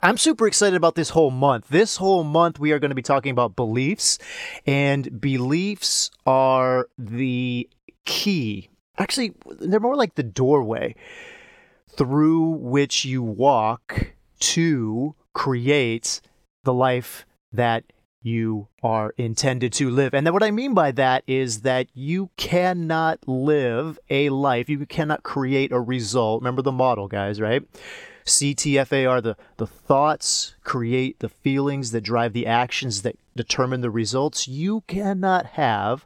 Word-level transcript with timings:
I'm 0.00 0.16
super 0.16 0.46
excited 0.46 0.76
about 0.76 0.94
this 0.94 1.10
whole 1.10 1.32
month. 1.32 1.68
This 1.70 1.96
whole 1.96 2.22
month, 2.22 2.60
we 2.60 2.70
are 2.70 2.78
going 2.78 2.92
to 2.92 2.94
be 2.94 3.02
talking 3.02 3.32
about 3.32 3.56
beliefs, 3.56 4.16
and 4.64 5.20
beliefs 5.20 6.12
are 6.24 6.88
the 6.96 7.68
key. 8.04 8.70
Actually, 8.96 9.34
they're 9.58 9.80
more 9.80 9.96
like 9.96 10.14
the 10.14 10.22
doorway 10.22 10.94
through 11.88 12.50
which 12.60 13.04
you 13.04 13.24
walk 13.24 14.12
to 14.38 15.16
create 15.32 16.20
the 16.62 16.72
life 16.72 17.26
that 17.52 17.82
you 18.22 18.68
are 18.82 19.14
intended 19.16 19.72
to 19.74 19.90
live. 19.90 20.14
And 20.14 20.26
then 20.26 20.32
what 20.32 20.42
I 20.42 20.50
mean 20.50 20.74
by 20.74 20.90
that 20.92 21.22
is 21.26 21.62
that 21.62 21.86
you 21.94 22.30
cannot 22.36 23.20
live 23.26 23.98
a 24.10 24.28
life, 24.30 24.68
you 24.68 24.84
cannot 24.86 25.22
create 25.22 25.72
a 25.72 25.80
result. 25.80 26.42
Remember 26.42 26.62
the 26.62 26.72
model, 26.72 27.08
guys, 27.08 27.40
right? 27.40 27.62
CTFAR, 28.24 29.22
the, 29.22 29.36
the 29.56 29.66
thoughts 29.66 30.54
create 30.62 31.18
the 31.20 31.28
feelings 31.28 31.92
that 31.92 32.02
drive 32.02 32.32
the 32.32 32.46
actions 32.46 33.02
that 33.02 33.16
determine 33.34 33.80
the 33.80 33.90
results. 33.90 34.46
You 34.46 34.82
cannot 34.82 35.46
have 35.46 36.04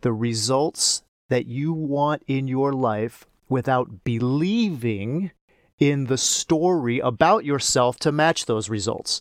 the 0.00 0.12
results 0.12 1.02
that 1.28 1.46
you 1.46 1.72
want 1.72 2.24
in 2.26 2.48
your 2.48 2.72
life 2.72 3.26
without 3.48 4.04
believing 4.04 5.30
in 5.80 6.04
the 6.04 6.18
story 6.18 6.98
about 7.00 7.44
yourself 7.44 7.98
to 7.98 8.12
match 8.12 8.46
those 8.46 8.68
results. 8.68 9.20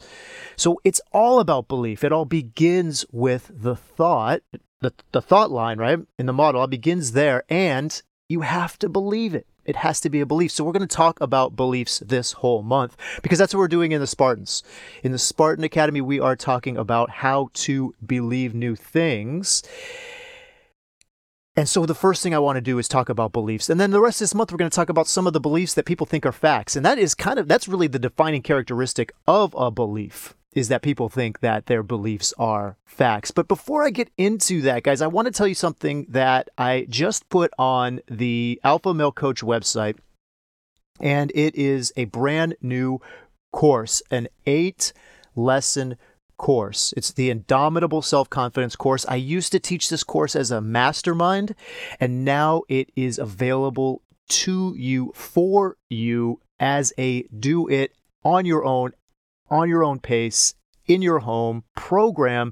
So 0.57 0.79
it's 0.83 1.01
all 1.13 1.39
about 1.39 1.69
belief. 1.69 2.03
It 2.03 2.11
all 2.11 2.25
begins 2.25 3.05
with 3.11 3.49
the 3.53 3.75
thought, 3.75 4.41
the, 4.81 4.93
the 5.13 5.21
thought 5.21 5.49
line, 5.49 5.79
right? 5.79 5.99
In 6.19 6.25
the 6.25 6.33
model, 6.33 6.63
it 6.63 6.69
begins 6.69 7.13
there, 7.13 7.43
and 7.49 7.99
you 8.27 8.41
have 8.41 8.77
to 8.79 8.89
believe 8.89 9.33
it. 9.33 9.47
It 9.65 9.77
has 9.77 10.01
to 10.01 10.09
be 10.09 10.19
a 10.19 10.25
belief. 10.25 10.51
So 10.51 10.63
we're 10.63 10.71
going 10.71 10.87
to 10.87 10.95
talk 10.95 11.21
about 11.21 11.55
beliefs 11.55 11.99
this 11.99 12.31
whole 12.31 12.63
month 12.63 12.97
because 13.21 13.37
that's 13.37 13.53
what 13.53 13.59
we're 13.59 13.67
doing 13.67 13.91
in 13.91 14.01
the 14.01 14.07
Spartans. 14.07 14.63
In 15.03 15.11
the 15.11 15.19
Spartan 15.19 15.63
Academy, 15.63 16.01
we 16.01 16.19
are 16.19 16.35
talking 16.35 16.75
about 16.75 17.09
how 17.09 17.49
to 17.53 17.93
believe 18.03 18.55
new 18.55 18.75
things. 18.75 19.61
And 21.59 21.67
so 21.67 21.85
the 21.85 21.93
first 21.93 22.23
thing 22.23 22.33
I 22.33 22.39
want 22.39 22.55
to 22.55 22.61
do 22.61 22.79
is 22.79 22.87
talk 22.87 23.09
about 23.09 23.33
beliefs. 23.33 23.69
And 23.69 23.81
then 23.81 23.91
the 23.91 23.99
rest 23.99 24.21
of 24.21 24.23
this 24.23 24.33
month, 24.33 24.49
we're 24.49 24.57
going 24.57 24.71
to 24.71 24.75
talk 24.75 24.87
about 24.87 25.07
some 25.09 25.27
of 25.27 25.33
the 25.33 25.41
beliefs 25.41 25.73
that 25.73 25.85
people 25.85 26.05
think 26.05 26.25
are 26.25 26.31
facts. 26.31 26.77
And 26.77 26.85
that 26.85 26.97
is 26.97 27.13
kind 27.13 27.37
of, 27.37 27.49
that's 27.49 27.67
really 27.67 27.87
the 27.87 27.99
defining 27.99 28.41
characteristic 28.41 29.11
of 29.27 29.53
a 29.57 29.69
belief 29.69 30.35
is 30.53 30.69
that 30.69 30.81
people 30.81 31.09
think 31.09 31.41
that 31.41 31.65
their 31.65 31.83
beliefs 31.83 32.33
are 32.39 32.77
facts. 32.85 33.31
But 33.31 33.49
before 33.49 33.83
I 33.83 33.89
get 33.89 34.09
into 34.17 34.61
that, 34.61 34.83
guys, 34.83 35.01
I 35.01 35.07
want 35.07 35.25
to 35.25 35.33
tell 35.33 35.49
you 35.49 35.53
something 35.53 36.05
that 36.07 36.47
I 36.57 36.87
just 36.87 37.27
put 37.27 37.51
on 37.59 37.99
the 38.07 38.61
Alpha 38.63 38.93
Male 38.93 39.11
Coach 39.11 39.41
website. 39.41 39.97
And 41.01 41.29
it 41.35 41.55
is 41.55 41.91
a 41.97 42.05
brand 42.05 42.55
new 42.61 43.01
course, 43.51 44.01
an 44.09 44.29
eight 44.45 44.93
lesson 45.35 45.97
course. 46.39 46.91
It's 46.97 47.11
the 47.11 47.29
Indomitable 47.29 48.01
Self 48.01 48.31
Confidence 48.31 48.75
course. 48.75 49.05
I 49.07 49.17
used 49.17 49.51
to 49.51 49.59
teach 49.59 49.89
this 49.89 50.03
course 50.03 50.35
as 50.35 50.49
a 50.49 50.61
mastermind, 50.61 51.53
and 51.99 52.25
now 52.25 52.63
it 52.67 52.89
is 52.95 53.19
available 53.19 54.01
to 54.29 54.73
you 54.75 55.11
for 55.13 55.77
you 55.89 56.39
as 56.59 56.91
a 56.97 57.23
do 57.27 57.67
it 57.69 57.93
on 58.23 58.45
your 58.45 58.65
own, 58.65 58.93
on 59.51 59.69
your 59.69 59.83
own 59.83 59.99
pace, 59.99 60.55
in 60.87 61.03
your 61.03 61.19
home 61.19 61.63
program 61.75 62.51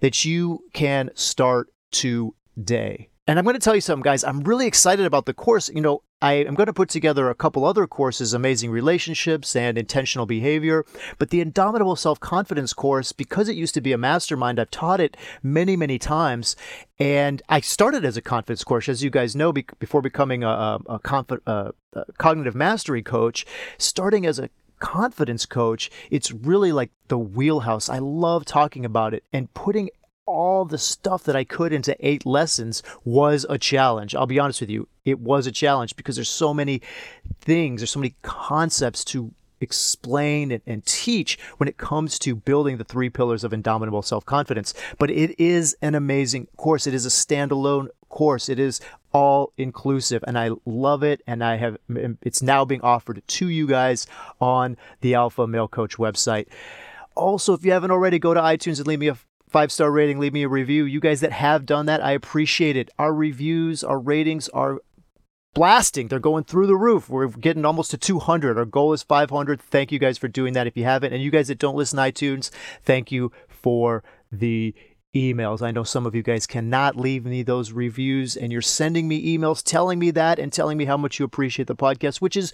that 0.00 0.24
you 0.24 0.64
can 0.72 1.10
start 1.14 1.68
today. 1.92 3.10
And 3.28 3.38
I'm 3.38 3.44
going 3.44 3.56
to 3.56 3.60
tell 3.60 3.74
you 3.74 3.82
something, 3.82 4.02
guys. 4.02 4.24
I'm 4.24 4.40
really 4.40 4.66
excited 4.66 5.04
about 5.04 5.26
the 5.26 5.34
course. 5.34 5.68
You 5.68 5.82
know, 5.82 6.02
I 6.22 6.32
am 6.32 6.54
going 6.54 6.66
to 6.66 6.72
put 6.72 6.88
together 6.88 7.28
a 7.28 7.34
couple 7.34 7.62
other 7.62 7.86
courses, 7.86 8.32
Amazing 8.32 8.70
Relationships 8.70 9.54
and 9.54 9.76
Intentional 9.76 10.24
Behavior. 10.24 10.86
But 11.18 11.28
the 11.28 11.42
Indomitable 11.42 11.94
Self 11.94 12.18
Confidence 12.20 12.72
course, 12.72 13.12
because 13.12 13.50
it 13.50 13.54
used 13.54 13.74
to 13.74 13.82
be 13.82 13.92
a 13.92 13.98
mastermind, 13.98 14.58
I've 14.58 14.70
taught 14.70 14.98
it 14.98 15.14
many, 15.42 15.76
many 15.76 15.98
times. 15.98 16.56
And 16.98 17.42
I 17.50 17.60
started 17.60 18.02
as 18.06 18.16
a 18.16 18.22
confidence 18.22 18.64
course, 18.64 18.88
as 18.88 19.04
you 19.04 19.10
guys 19.10 19.36
know, 19.36 19.52
be- 19.52 19.66
before 19.78 20.00
becoming 20.00 20.42
a, 20.42 20.48
a, 20.48 20.80
a, 20.88 20.98
conf- 20.98 21.42
a 21.46 21.74
cognitive 22.16 22.54
mastery 22.54 23.02
coach, 23.02 23.44
starting 23.76 24.24
as 24.24 24.38
a 24.38 24.48
confidence 24.78 25.44
coach, 25.44 25.90
it's 26.10 26.32
really 26.32 26.72
like 26.72 26.92
the 27.08 27.18
wheelhouse. 27.18 27.90
I 27.90 27.98
love 27.98 28.46
talking 28.46 28.86
about 28.86 29.12
it 29.12 29.24
and 29.34 29.52
putting 29.52 29.90
all 30.28 30.66
the 30.66 30.78
stuff 30.78 31.24
that 31.24 31.34
I 31.34 31.42
could 31.42 31.72
into 31.72 31.96
eight 32.06 32.26
lessons 32.26 32.82
was 33.02 33.46
a 33.48 33.56
challenge. 33.56 34.14
I'll 34.14 34.26
be 34.26 34.38
honest 34.38 34.60
with 34.60 34.68
you, 34.68 34.86
it 35.06 35.18
was 35.18 35.46
a 35.46 35.52
challenge 35.52 35.96
because 35.96 36.16
there's 36.16 36.28
so 36.28 36.52
many 36.52 36.82
things, 37.40 37.80
there's 37.80 37.90
so 37.90 37.98
many 38.00 38.14
concepts 38.20 39.04
to 39.06 39.32
explain 39.60 40.60
and, 40.66 40.84
teach 40.84 41.38
when 41.56 41.68
it 41.68 41.78
comes 41.78 42.18
to 42.20 42.36
building 42.36 42.76
the 42.76 42.84
three 42.84 43.08
pillars 43.08 43.42
of 43.42 43.54
indomitable 43.54 44.02
self 44.02 44.24
confidence. 44.26 44.74
But 44.98 45.10
it 45.10 45.40
is 45.40 45.74
an 45.80 45.94
amazing 45.94 46.46
course. 46.58 46.86
It 46.86 46.92
is 46.92 47.06
a 47.06 47.08
standalone 47.08 47.88
course. 48.10 48.50
It 48.50 48.58
is 48.58 48.80
all 49.12 49.54
inclusive 49.56 50.22
and 50.26 50.38
I 50.38 50.50
love 50.66 51.02
it 51.02 51.22
and 51.26 51.42
I 51.42 51.56
have 51.56 51.78
it's 52.20 52.42
now 52.42 52.66
being 52.66 52.82
offered 52.82 53.22
to 53.26 53.48
you 53.48 53.66
guys 53.66 54.06
on 54.40 54.76
the 55.00 55.14
Alpha 55.14 55.46
Male 55.46 55.68
Coach 55.68 55.96
website. 55.96 56.48
Also, 57.14 57.54
if 57.54 57.64
you 57.64 57.72
haven't 57.72 57.90
already, 57.90 58.18
go 58.18 58.34
to 58.34 58.40
iTunes 58.40 58.78
and 58.78 58.86
leave 58.86 59.00
me 59.00 59.08
a 59.08 59.16
five 59.50 59.72
star 59.72 59.90
rating, 59.90 60.18
leave 60.18 60.32
me 60.32 60.42
a 60.42 60.48
review. 60.48 60.84
You 60.84 61.00
guys 61.00 61.20
that 61.20 61.32
have 61.32 61.66
done 61.66 61.86
that, 61.86 62.04
I 62.04 62.12
appreciate 62.12 62.76
it. 62.76 62.90
Our 62.98 63.14
reviews, 63.14 63.82
our 63.82 63.98
ratings 63.98 64.48
are 64.50 64.80
blasting. 65.54 66.08
They're 66.08 66.18
going 66.18 66.44
through 66.44 66.66
the 66.66 66.76
roof. 66.76 67.08
We're 67.08 67.28
getting 67.28 67.64
almost 67.64 67.90
to 67.90 67.98
200. 67.98 68.58
Our 68.58 68.64
goal 68.64 68.92
is 68.92 69.02
500. 69.02 69.60
Thank 69.60 69.90
you 69.90 69.98
guys 69.98 70.18
for 70.18 70.28
doing 70.28 70.52
that 70.54 70.66
if 70.66 70.76
you 70.76 70.84
haven't. 70.84 71.12
And 71.12 71.22
you 71.22 71.30
guys 71.30 71.48
that 71.48 71.58
don't 71.58 71.76
listen 71.76 71.96
to 71.96 72.02
iTunes, 72.02 72.50
thank 72.84 73.10
you 73.10 73.32
for 73.48 74.04
the 74.30 74.74
emails. 75.14 75.62
I 75.62 75.70
know 75.70 75.82
some 75.82 76.06
of 76.06 76.14
you 76.14 76.22
guys 76.22 76.46
cannot 76.46 76.96
leave 76.96 77.24
me 77.24 77.42
those 77.42 77.72
reviews, 77.72 78.36
and 78.36 78.52
you're 78.52 78.62
sending 78.62 79.08
me 79.08 79.36
emails 79.36 79.62
telling 79.62 79.98
me 79.98 80.10
that 80.12 80.38
and 80.38 80.52
telling 80.52 80.78
me 80.78 80.84
how 80.84 80.96
much 80.96 81.18
you 81.18 81.24
appreciate 81.24 81.66
the 81.66 81.74
podcast, 81.74 82.20
which 82.20 82.36
is 82.36 82.52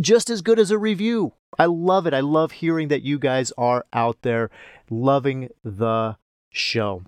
just 0.00 0.30
as 0.30 0.42
good 0.42 0.58
as 0.58 0.70
a 0.70 0.78
review. 0.78 1.34
I 1.58 1.66
love 1.66 2.06
it. 2.06 2.14
I 2.14 2.20
love 2.20 2.52
hearing 2.52 2.88
that 2.88 3.02
you 3.02 3.18
guys 3.18 3.52
are 3.58 3.84
out 3.92 4.22
there 4.22 4.50
loving 4.90 5.50
the 5.62 6.16
show. 6.50 7.02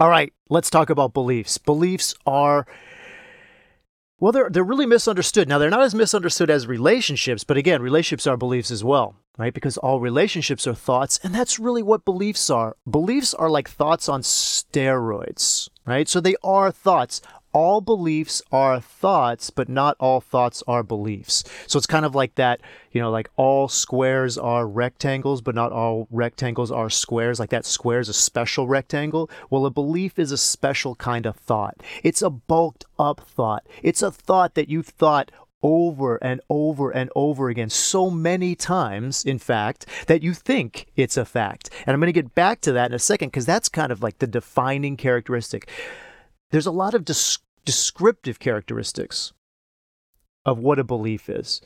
All 0.00 0.08
right, 0.08 0.32
let's 0.48 0.70
talk 0.70 0.90
about 0.90 1.14
beliefs. 1.14 1.58
Beliefs 1.58 2.14
are 2.26 2.66
well, 4.20 4.32
they're 4.32 4.50
they're 4.50 4.64
really 4.64 4.86
misunderstood. 4.86 5.48
Now, 5.48 5.58
they're 5.58 5.70
not 5.70 5.82
as 5.82 5.94
misunderstood 5.94 6.50
as 6.50 6.66
relationships, 6.66 7.44
but 7.44 7.56
again, 7.56 7.82
relationships 7.82 8.26
are 8.26 8.36
beliefs 8.36 8.70
as 8.70 8.82
well, 8.82 9.14
right? 9.36 9.54
Because 9.54 9.76
all 9.78 10.00
relationships 10.00 10.66
are 10.66 10.74
thoughts, 10.74 11.20
and 11.22 11.32
that's 11.32 11.60
really 11.60 11.84
what 11.84 12.04
beliefs 12.04 12.50
are. 12.50 12.76
Beliefs 12.88 13.32
are 13.32 13.48
like 13.48 13.68
thoughts 13.68 14.08
on 14.08 14.22
steroids, 14.22 15.68
right? 15.86 16.08
So 16.08 16.20
they 16.20 16.34
are 16.42 16.72
thoughts 16.72 17.20
all 17.58 17.80
beliefs 17.80 18.40
are 18.52 18.80
thoughts, 18.80 19.50
but 19.50 19.68
not 19.68 19.96
all 19.98 20.20
thoughts 20.20 20.62
are 20.68 20.84
beliefs. 20.84 21.42
So 21.66 21.76
it's 21.76 21.88
kind 21.88 22.04
of 22.04 22.14
like 22.14 22.36
that, 22.36 22.60
you 22.92 23.00
know, 23.00 23.10
like 23.10 23.28
all 23.34 23.66
squares 23.66 24.38
are 24.38 24.64
rectangles, 24.64 25.40
but 25.40 25.56
not 25.56 25.72
all 25.72 26.06
rectangles 26.08 26.70
are 26.70 26.88
squares. 26.88 27.40
Like 27.40 27.50
that 27.50 27.66
square 27.66 27.98
is 27.98 28.08
a 28.08 28.14
special 28.14 28.68
rectangle. 28.68 29.28
Well, 29.50 29.66
a 29.66 29.72
belief 29.72 30.20
is 30.20 30.30
a 30.30 30.38
special 30.38 30.94
kind 30.94 31.26
of 31.26 31.34
thought. 31.34 31.82
It's 32.04 32.22
a 32.22 32.30
bulked 32.30 32.84
up 32.96 33.22
thought. 33.26 33.66
It's 33.82 34.02
a 34.02 34.12
thought 34.12 34.54
that 34.54 34.68
you've 34.68 34.86
thought 34.86 35.32
over 35.60 36.14
and 36.22 36.40
over 36.48 36.92
and 36.92 37.10
over 37.16 37.48
again, 37.48 37.70
so 37.70 38.08
many 38.08 38.54
times, 38.54 39.24
in 39.24 39.40
fact, 39.40 39.84
that 40.06 40.22
you 40.22 40.32
think 40.32 40.86
it's 40.94 41.16
a 41.16 41.24
fact. 41.24 41.70
And 41.84 41.92
I'm 41.92 41.98
going 41.98 42.06
to 42.06 42.12
get 42.12 42.36
back 42.36 42.60
to 42.60 42.72
that 42.74 42.92
in 42.92 42.94
a 42.94 43.00
second 43.00 43.30
because 43.30 43.46
that's 43.46 43.68
kind 43.68 43.90
of 43.90 44.00
like 44.00 44.20
the 44.20 44.28
defining 44.28 44.96
characteristic 44.96 45.68
there's 46.50 46.66
a 46.66 46.70
lot 46.72 46.94
of 46.94 47.04
des- 47.04 47.38
descriptive 47.68 48.38
characteristics 48.38 49.34
of 50.46 50.58
what 50.58 50.78
a 50.78 50.84
belief 50.84 51.28
is. 51.28 51.60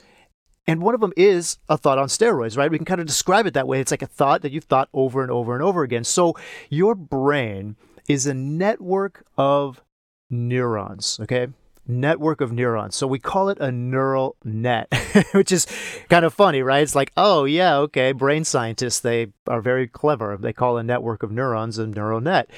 And 0.66 0.82
one 0.82 0.96
of 0.96 1.00
them 1.00 1.12
is 1.16 1.58
a 1.68 1.78
thought 1.78 1.96
on 1.96 2.08
steroids, 2.08 2.56
right? 2.56 2.68
We 2.68 2.76
can 2.76 2.84
kind 2.84 3.00
of 3.00 3.06
describe 3.06 3.46
it 3.46 3.54
that 3.54 3.68
way. 3.68 3.80
It's 3.80 3.92
like 3.92 4.02
a 4.02 4.08
thought 4.08 4.42
that 4.42 4.50
you've 4.50 4.64
thought 4.64 4.88
over 4.92 5.22
and 5.22 5.30
over 5.30 5.54
and 5.54 5.62
over 5.62 5.84
again. 5.84 6.02
So 6.02 6.34
your 6.70 6.96
brain 6.96 7.76
is 8.08 8.26
a 8.26 8.34
network 8.34 9.24
of 9.38 9.80
neurons, 10.28 11.20
okay? 11.22 11.46
network 11.86 12.40
of 12.40 12.52
neurons. 12.52 12.96
So 12.96 13.06
we 13.06 13.20
call 13.20 13.48
it 13.48 13.58
a 13.60 13.70
neural 13.70 14.34
net, 14.44 14.92
which 15.32 15.52
is 15.52 15.66
kind 16.08 16.24
of 16.24 16.34
funny, 16.34 16.62
right? 16.62 16.82
It's 16.82 16.96
like, 16.96 17.12
oh, 17.16 17.44
yeah, 17.44 17.76
okay, 17.76 18.10
brain 18.10 18.44
scientists, 18.44 19.00
they 19.00 19.28
are 19.46 19.60
very 19.60 19.86
clever. 19.86 20.36
They 20.36 20.52
call 20.52 20.78
a 20.78 20.82
network 20.82 21.22
of 21.22 21.30
neurons 21.30 21.78
a 21.78 21.86
neural 21.86 22.20
net. 22.20 22.50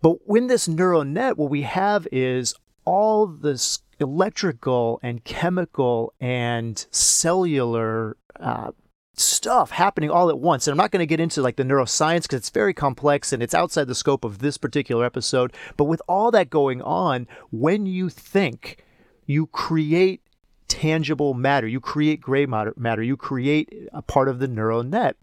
But 0.00 0.26
when 0.26 0.46
this 0.46 0.68
neural 0.68 1.04
net, 1.04 1.36
what 1.36 1.50
we 1.50 1.62
have 1.62 2.06
is 2.12 2.54
all 2.84 3.26
this 3.26 3.80
electrical 4.00 5.00
and 5.02 5.24
chemical 5.24 6.12
and 6.20 6.86
cellular 6.90 8.16
uh, 8.38 8.70
stuff 9.14 9.70
happening 9.70 10.10
all 10.10 10.30
at 10.30 10.38
once. 10.38 10.66
And 10.66 10.72
I'm 10.72 10.82
not 10.82 10.90
going 10.90 11.00
to 11.00 11.06
get 11.06 11.20
into 11.20 11.42
like 11.42 11.56
the 11.56 11.64
neuroscience 11.64 12.22
because 12.22 12.38
it's 12.38 12.50
very 12.50 12.74
complex 12.74 13.32
and 13.32 13.42
it's 13.42 13.54
outside 13.54 13.88
the 13.88 13.94
scope 13.94 14.24
of 14.24 14.38
this 14.38 14.56
particular 14.56 15.04
episode. 15.04 15.52
But 15.76 15.84
with 15.84 16.02
all 16.08 16.30
that 16.30 16.50
going 16.50 16.80
on, 16.82 17.26
when 17.50 17.86
you 17.86 18.08
think, 18.08 18.84
you 19.26 19.46
create 19.48 20.22
tangible 20.68 21.34
matter, 21.34 21.66
you 21.66 21.80
create 21.80 22.20
gray 22.20 22.46
matter, 22.46 23.02
you 23.02 23.16
create 23.16 23.72
a 23.92 24.02
part 24.02 24.28
of 24.28 24.38
the 24.38 24.48
neural 24.48 24.82
net 24.82 25.16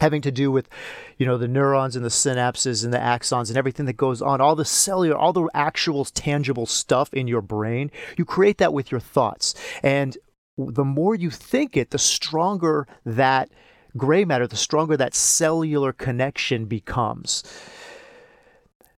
having 0.00 0.22
to 0.22 0.30
do 0.30 0.50
with 0.50 0.68
you 1.16 1.26
know 1.26 1.38
the 1.38 1.48
neurons 1.48 1.96
and 1.96 2.04
the 2.04 2.10
synapses 2.10 2.84
and 2.84 2.92
the 2.92 2.98
axons 2.98 3.48
and 3.48 3.56
everything 3.56 3.86
that 3.86 3.96
goes 3.96 4.22
on 4.22 4.40
all 4.40 4.56
the 4.56 4.64
cellular 4.64 5.16
all 5.16 5.32
the 5.32 5.48
actual 5.54 6.04
tangible 6.04 6.66
stuff 6.66 7.12
in 7.12 7.26
your 7.26 7.42
brain 7.42 7.90
you 8.16 8.24
create 8.24 8.58
that 8.58 8.72
with 8.72 8.90
your 8.90 9.00
thoughts 9.00 9.54
and 9.82 10.16
the 10.58 10.84
more 10.84 11.14
you 11.14 11.30
think 11.30 11.76
it, 11.76 11.90
the 11.90 11.98
stronger 11.98 12.86
that 13.04 13.50
gray 13.96 14.24
matter, 14.24 14.46
the 14.46 14.56
stronger 14.56 14.96
that 14.96 15.14
cellular 15.14 15.92
connection 15.92 16.66
becomes. 16.66 17.42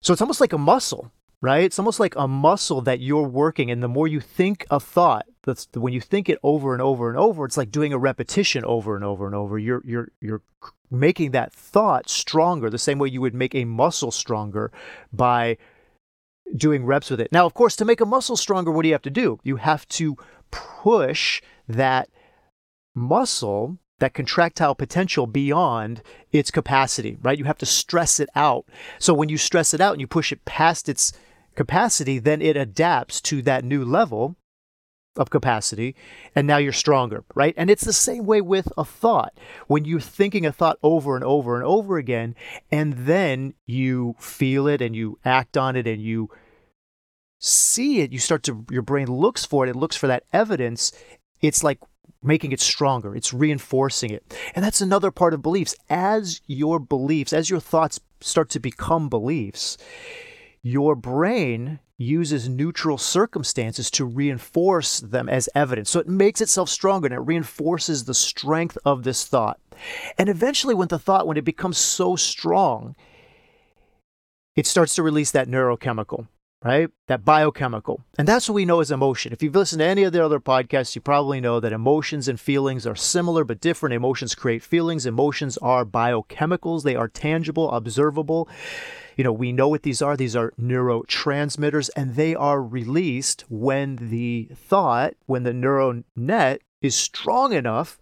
So 0.01 0.12
it's 0.12 0.23
almost 0.23 0.41
like 0.41 0.53
a 0.53 0.59
muscle, 0.59 1.11
right? 1.41 1.65
It's 1.65 1.79
almost 1.79 1.99
like 1.99 2.15
a 2.17 2.29
muscle 2.29 2.81
that 2.83 3.01
you're 3.01 3.27
working. 3.27 3.71
And 3.71 3.83
the 3.83 3.89
more 3.89 4.06
you 4.06 4.21
think 4.21 4.67
a 4.71 4.79
thought, 4.79 5.27
that's 5.44 5.69
when 5.75 5.93
you 5.93 6.01
think 6.01 6.29
it 6.29 6.39
over 6.43 6.73
and 6.73 6.83
over 6.83 7.09
and 7.09 7.19
over, 7.19 7.44
it's 7.44 7.56
like 7.56 7.71
doing 7.71 7.93
a 7.93 7.99
repetition 7.99 8.65
over 8.65 8.94
and 8.94 9.05
over 9.05 9.27
and 9.27 9.35
over. 9.35 9.59
You're 9.59 9.83
you're 9.85 10.09
you're 10.21 10.43
making 10.90 11.32
that 11.32 11.52
thought 11.52 12.08
stronger, 12.08 12.70
the 12.70 12.79
same 12.79 12.99
way 12.99 13.08
you 13.08 13.20
would 13.20 13.35
make 13.35 13.55
a 13.55 13.64
muscle 13.64 14.11
stronger 14.11 14.70
by 15.12 15.56
doing 16.56 16.87
reps 16.87 17.11
with 17.11 17.20
it. 17.20 17.31
Now, 17.31 17.46
of 17.46 17.55
course, 17.55 17.76
to 17.76 17.85
make 17.85 18.00
a 18.00 18.06
muscle 18.06 18.37
stronger, 18.37 18.70
what 18.70 18.82
do 18.82 18.88
you 18.88 18.94
have 18.94 19.02
to 19.02 19.11
do? 19.11 19.38
You 19.43 19.56
have 19.56 19.87
to 19.88 20.17
push 20.50 21.43
that 21.69 22.08
muscle 22.94 23.79
that 23.99 24.14
contractile 24.14 24.75
potential 24.75 25.26
beyond 25.26 26.02
its 26.31 26.50
capacity, 26.50 27.19
right? 27.20 27.38
You 27.38 27.44
have 27.44 27.58
to 27.58 27.67
stress 27.67 28.20
it 28.20 28.29
out. 28.34 28.64
So 28.99 29.12
when 29.12 29.29
you 29.29 29.37
stress 29.37 29.75
it 29.75 29.81
out 29.81 29.94
and 29.94 30.00
you 30.00 30.06
push 30.06 30.31
it 30.31 30.44
past 30.44 30.88
its 30.88 31.12
capacity, 31.56 32.19
then 32.19 32.41
it 32.41 32.56
adapts 32.56 33.20
to 33.23 33.43
that 33.43 33.64
new 33.64 33.84
level 33.84 34.37
of 35.19 35.31
capacity, 35.31 35.94
and 36.35 36.47
now 36.47 36.56
you're 36.56 36.73
stronger, 36.73 37.25
right? 37.35 37.55
And 37.56 37.69
it's 37.69 37.85
the 37.85 37.93
same 37.93 38.25
way 38.25 38.41
with 38.41 38.73
a 38.79 38.85
thought. 38.85 39.37
When 39.67 39.85
you're 39.85 40.00
thinking 40.00 40.47
a 40.47 40.53
thought 40.53 40.79
over 40.82 41.17
and 41.17 41.25
over 41.25 41.56
and 41.56 41.65
over 41.65 41.99
again, 41.99 42.35
and 42.70 42.94
then 42.94 43.55
you 43.67 44.15
feel 44.19 44.67
it 44.67 44.81
and 44.81 44.97
you 44.97 45.19
act 45.25 45.56
on 45.56 45.76
it 45.76 45.87
and 45.87 46.00
you 46.00 46.31
see 47.38 48.00
it, 48.00 48.12
you 48.12 48.19
start 48.19 48.43
to, 48.44 48.65
your 48.70 48.82
brain 48.82 49.09
looks 49.09 49.44
for 49.44 49.67
it, 49.67 49.70
it 49.70 49.76
looks 49.76 49.97
for 49.97 50.06
that 50.06 50.25
evidence. 50.32 50.93
It's 51.41 51.62
like 51.62 51.79
making 52.23 52.53
it 52.53 52.61
stronger, 52.61 53.15
it's 53.15 53.35
reinforcing 53.35 54.11
it. 54.11 54.35
And 54.55 54.65
that's 54.65 54.81
another 54.81 55.11
part 55.11 55.35
of 55.35 55.43
beliefs. 55.43 55.75
As 55.91 56.41
your 56.47 56.79
beliefs, 56.79 57.32
as 57.32 57.50
your 57.50 57.61
thoughts 57.61 58.00
start 58.20 58.50
to 58.50 58.61
become 58.61 59.09
beliefs, 59.09 59.76
your 60.62 60.94
brain 60.97 61.81
uses 61.99 62.49
neutral 62.49 62.97
circumstances 62.97 63.91
to 63.91 64.05
reinforce 64.05 65.00
them 65.00 65.29
as 65.29 65.49
evidence. 65.55 65.91
So 65.91 66.00
it 66.00 66.09
makes 66.09 66.41
itself 66.41 66.69
stronger 66.69 67.06
and 67.06 67.15
it 67.15 67.27
reinforces 67.27 68.05
the 68.05 68.15
strength 68.15 68.79
of 68.85 69.03
this 69.03 69.27
thought. 69.27 69.59
And 70.17 70.29
eventually, 70.29 70.75
when 70.75 70.89
the 70.89 70.99
thought, 70.99 71.27
when 71.27 71.37
it 71.37 71.45
becomes 71.45 71.79
so 71.79 72.17
strong, 72.17 72.95
it 74.56 74.67
starts 74.67 74.95
to 74.95 75.03
release 75.03 75.33
that 75.33 75.49
neurochemical 75.49 76.27
right? 76.62 76.91
That 77.06 77.25
biochemical. 77.25 78.03
And 78.19 78.27
that's 78.27 78.49
what 78.49 78.56
we 78.56 78.65
know 78.65 78.81
as 78.81 78.91
emotion. 78.91 79.33
If 79.33 79.43
you've 79.43 79.55
listened 79.55 79.81
to 79.81 79.87
any 79.87 80.03
of 80.03 80.12
the 80.12 80.25
other 80.25 80.41
podcasts, 80.41 80.94
you 80.94 81.01
probably 81.01 81.41
know 81.41 81.61
that 81.61 81.73
emotions 81.73 82.27
and 82.27 82.39
feelings 82.39 82.87
are 82.87 82.97
similar 82.97 83.44
but 83.44 83.61
different. 83.61 83.94
Emotions 83.94 84.35
create 84.35 84.62
feelings. 84.62 85.06
Emotions 85.06 85.56
are 85.59 85.85
biochemicals, 85.85 86.83
they 86.83 86.97
are 86.97 87.09
tangible, 87.09 87.71
observable. 87.71 88.49
You 89.19 89.25
know, 89.25 89.32
we 89.32 89.50
know 89.50 89.69
what 89.69 89.82
these 89.82 90.00
are. 90.00 90.17
These 90.17 90.37
are 90.37 90.53
neurotransmitters, 90.59 91.91
and 91.97 92.15
they 92.15 92.37
are 92.37 92.62
released 92.62 93.44
when 93.50 93.97
the 93.97 94.49
thought, 94.55 95.15
when 95.26 95.43
the 95.43 95.53
neural 95.53 96.05
net 96.15 96.62
is 96.81 96.94
strong 96.94 97.53
enough 97.53 97.99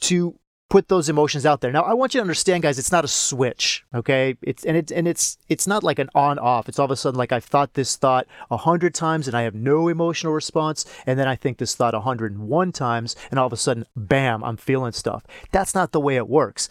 to 0.00 0.38
put 0.68 0.88
those 0.88 1.08
emotions 1.08 1.46
out 1.46 1.60
there. 1.60 1.70
Now, 1.70 1.82
I 1.82 1.92
want 1.92 2.14
you 2.14 2.18
to 2.18 2.22
understand, 2.22 2.64
guys, 2.64 2.80
it's 2.80 2.90
not 2.90 3.04
a 3.04 3.08
switch, 3.08 3.84
okay? 3.94 4.36
It's 4.42 4.64
and 4.64 4.76
it's 4.76 4.90
and 4.90 5.06
it's 5.06 5.38
it's 5.48 5.68
not 5.68 5.84
like 5.84 6.00
an 6.00 6.10
on 6.16 6.38
off. 6.40 6.68
It's 6.68 6.80
all 6.80 6.86
of 6.86 6.90
a 6.90 6.96
sudden 6.96 7.18
like 7.18 7.30
I've 7.30 7.44
thought 7.44 7.74
this 7.74 7.94
thought 7.94 8.26
a 8.50 8.56
hundred 8.56 8.94
times 8.94 9.28
and 9.28 9.36
I 9.36 9.42
have 9.42 9.54
no 9.54 9.86
emotional 9.86 10.32
response, 10.32 10.84
and 11.06 11.16
then 11.16 11.28
I 11.28 11.36
think 11.36 11.58
this 11.58 11.76
thought 11.76 11.94
a 11.94 12.00
hundred 12.00 12.32
and 12.32 12.48
one 12.48 12.72
times, 12.72 13.14
and 13.30 13.38
all 13.38 13.46
of 13.46 13.52
a 13.52 13.56
sudden, 13.56 13.86
bam, 13.94 14.42
I'm 14.42 14.56
feeling 14.56 14.92
stuff. 14.92 15.24
That's 15.52 15.76
not 15.76 15.92
the 15.92 16.00
way 16.00 16.16
it 16.16 16.28
works. 16.28 16.68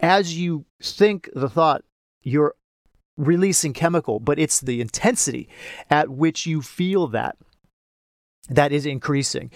As 0.00 0.38
you 0.38 0.64
think 0.80 1.28
the 1.34 1.50
thought, 1.50 1.82
you're 2.26 2.54
releasing 3.16 3.72
chemical, 3.72 4.18
but 4.18 4.38
it's 4.38 4.60
the 4.60 4.80
intensity 4.80 5.48
at 5.88 6.10
which 6.10 6.44
you 6.44 6.60
feel 6.60 7.06
that 7.06 7.36
that 8.50 8.72
is 8.72 8.84
increasing. 8.84 9.50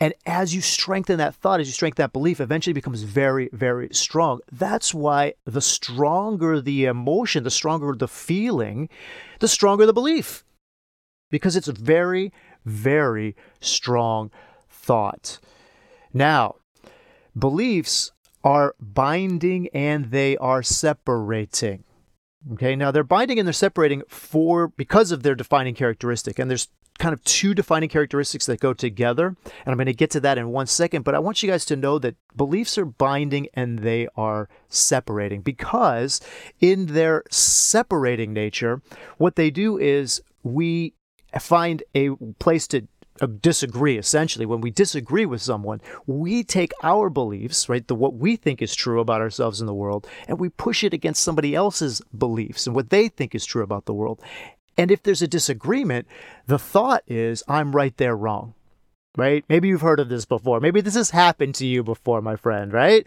And 0.00 0.14
as 0.24 0.54
you 0.54 0.60
strengthen 0.60 1.18
that 1.18 1.34
thought, 1.34 1.60
as 1.60 1.66
you 1.66 1.72
strengthen 1.72 2.02
that 2.02 2.12
belief, 2.12 2.40
eventually 2.40 2.72
becomes 2.72 3.02
very, 3.02 3.48
very 3.52 3.88
strong. 3.92 4.40
That's 4.50 4.94
why 4.94 5.34
the 5.44 5.60
stronger 5.60 6.60
the 6.60 6.86
emotion, 6.86 7.44
the 7.44 7.50
stronger 7.50 7.94
the 7.96 8.08
feeling, 8.08 8.88
the 9.40 9.48
stronger 9.48 9.86
the 9.86 9.92
belief. 9.92 10.44
Because 11.30 11.56
it's 11.56 11.68
a 11.68 11.72
very, 11.72 12.32
very 12.64 13.36
strong 13.60 14.30
thought. 14.68 15.38
Now, 16.12 16.56
beliefs 17.36 18.12
are 18.42 18.74
binding 18.80 19.68
and 19.68 20.10
they 20.10 20.36
are 20.36 20.62
separating. 20.62 21.84
Okay, 22.52 22.76
now 22.76 22.90
they're 22.90 23.04
binding 23.04 23.38
and 23.38 23.48
they're 23.48 23.52
separating 23.52 24.02
for 24.08 24.68
because 24.68 25.12
of 25.12 25.22
their 25.22 25.34
defining 25.34 25.74
characteristic. 25.74 26.38
And 26.38 26.50
there's 26.50 26.68
kind 26.98 27.12
of 27.12 27.24
two 27.24 27.54
defining 27.54 27.88
characteristics 27.88 28.46
that 28.46 28.60
go 28.60 28.72
together. 28.72 29.28
And 29.44 29.66
I'm 29.66 29.76
going 29.76 29.86
to 29.86 29.94
get 29.94 30.10
to 30.12 30.20
that 30.20 30.38
in 30.38 30.50
one 30.50 30.66
second. 30.66 31.02
But 31.02 31.14
I 31.14 31.18
want 31.18 31.42
you 31.42 31.50
guys 31.50 31.64
to 31.66 31.76
know 31.76 31.98
that 31.98 32.16
beliefs 32.36 32.78
are 32.78 32.84
binding 32.84 33.48
and 33.54 33.80
they 33.80 34.08
are 34.16 34.48
separating 34.68 35.40
because, 35.40 36.20
in 36.60 36.86
their 36.86 37.24
separating 37.30 38.32
nature, 38.32 38.82
what 39.18 39.36
they 39.36 39.50
do 39.50 39.78
is 39.78 40.22
we 40.42 40.94
find 41.40 41.82
a 41.94 42.10
place 42.38 42.68
to 42.68 42.86
Uh, 43.20 43.26
disagree 43.40 43.96
essentially 43.96 44.44
when 44.44 44.60
we 44.60 44.72
disagree 44.72 45.24
with 45.24 45.40
someone 45.40 45.80
we 46.04 46.42
take 46.42 46.72
our 46.82 47.08
beliefs 47.08 47.68
right 47.68 47.86
the 47.86 47.94
what 47.94 48.14
we 48.14 48.34
think 48.34 48.60
is 48.60 48.74
true 48.74 48.98
about 48.98 49.20
ourselves 49.20 49.60
in 49.60 49.68
the 49.68 49.72
world 49.72 50.04
and 50.26 50.40
we 50.40 50.48
push 50.48 50.82
it 50.82 50.92
against 50.92 51.22
somebody 51.22 51.54
else's 51.54 52.02
beliefs 52.18 52.66
and 52.66 52.74
what 52.74 52.90
they 52.90 53.06
think 53.06 53.32
is 53.32 53.46
true 53.46 53.62
about 53.62 53.84
the 53.84 53.94
world 53.94 54.20
and 54.76 54.90
if 54.90 55.02
there's 55.02 55.22
a 55.22 55.28
disagreement, 55.28 56.06
the 56.46 56.58
thought 56.58 57.02
is, 57.06 57.42
I'm 57.48 57.74
right, 57.74 57.96
they're 57.96 58.16
wrong. 58.16 58.54
Right? 59.16 59.44
Maybe 59.48 59.68
you've 59.68 59.80
heard 59.80 60.00
of 60.00 60.08
this 60.08 60.24
before. 60.24 60.58
Maybe 60.58 60.80
this 60.80 60.96
has 60.96 61.10
happened 61.10 61.54
to 61.56 61.66
you 61.66 61.84
before, 61.84 62.20
my 62.20 62.34
friend, 62.34 62.72
right? 62.72 63.06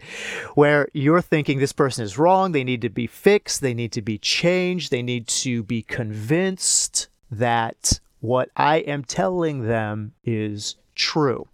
Where 0.54 0.88
you're 0.94 1.20
thinking 1.20 1.58
this 1.58 1.74
person 1.74 2.02
is 2.02 2.16
wrong, 2.16 2.52
they 2.52 2.64
need 2.64 2.80
to 2.80 2.88
be 2.88 3.06
fixed, 3.06 3.60
they 3.60 3.74
need 3.74 3.92
to 3.92 4.00
be 4.00 4.16
changed, 4.16 4.90
they 4.90 5.02
need 5.02 5.26
to 5.28 5.62
be 5.62 5.82
convinced 5.82 7.08
that 7.30 8.00
what 8.20 8.50
I 8.56 8.78
am 8.78 9.04
telling 9.04 9.66
them 9.66 10.12
is 10.24 10.76
true. 10.94 11.48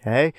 Okay? 0.00 0.32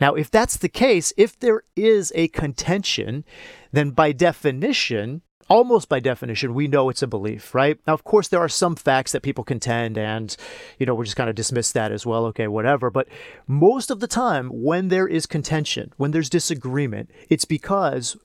Now, 0.00 0.14
if 0.14 0.30
that's 0.30 0.56
the 0.56 0.68
case, 0.68 1.12
if 1.16 1.38
there 1.38 1.62
is 1.76 2.12
a 2.14 2.28
contention, 2.28 3.24
then 3.72 3.90
by 3.90 4.12
definition, 4.12 5.22
almost 5.48 5.88
by 5.88 5.98
definition, 5.98 6.54
we 6.54 6.68
know 6.68 6.88
it's 6.88 7.02
a 7.02 7.08
belief, 7.08 7.54
right? 7.54 7.78
Now, 7.86 7.94
of 7.94 8.04
course, 8.04 8.28
there 8.28 8.40
are 8.40 8.48
some 8.48 8.76
facts 8.76 9.10
that 9.12 9.22
people 9.22 9.42
contend, 9.42 9.98
and, 9.98 10.36
you 10.78 10.86
know, 10.86 10.94
we're 10.94 11.04
just 11.04 11.16
kind 11.16 11.28
of 11.28 11.34
dismiss 11.34 11.72
that 11.72 11.90
as 11.90 12.06
well, 12.06 12.24
okay, 12.26 12.46
whatever. 12.46 12.88
But 12.88 13.08
most 13.48 13.90
of 13.90 13.98
the 13.98 14.06
time, 14.06 14.48
when 14.48 14.88
there 14.88 15.08
is 15.08 15.26
contention, 15.26 15.92
when 15.96 16.12
there's 16.12 16.30
disagreement, 16.30 17.10
it's 17.28 17.44
because 17.44 18.16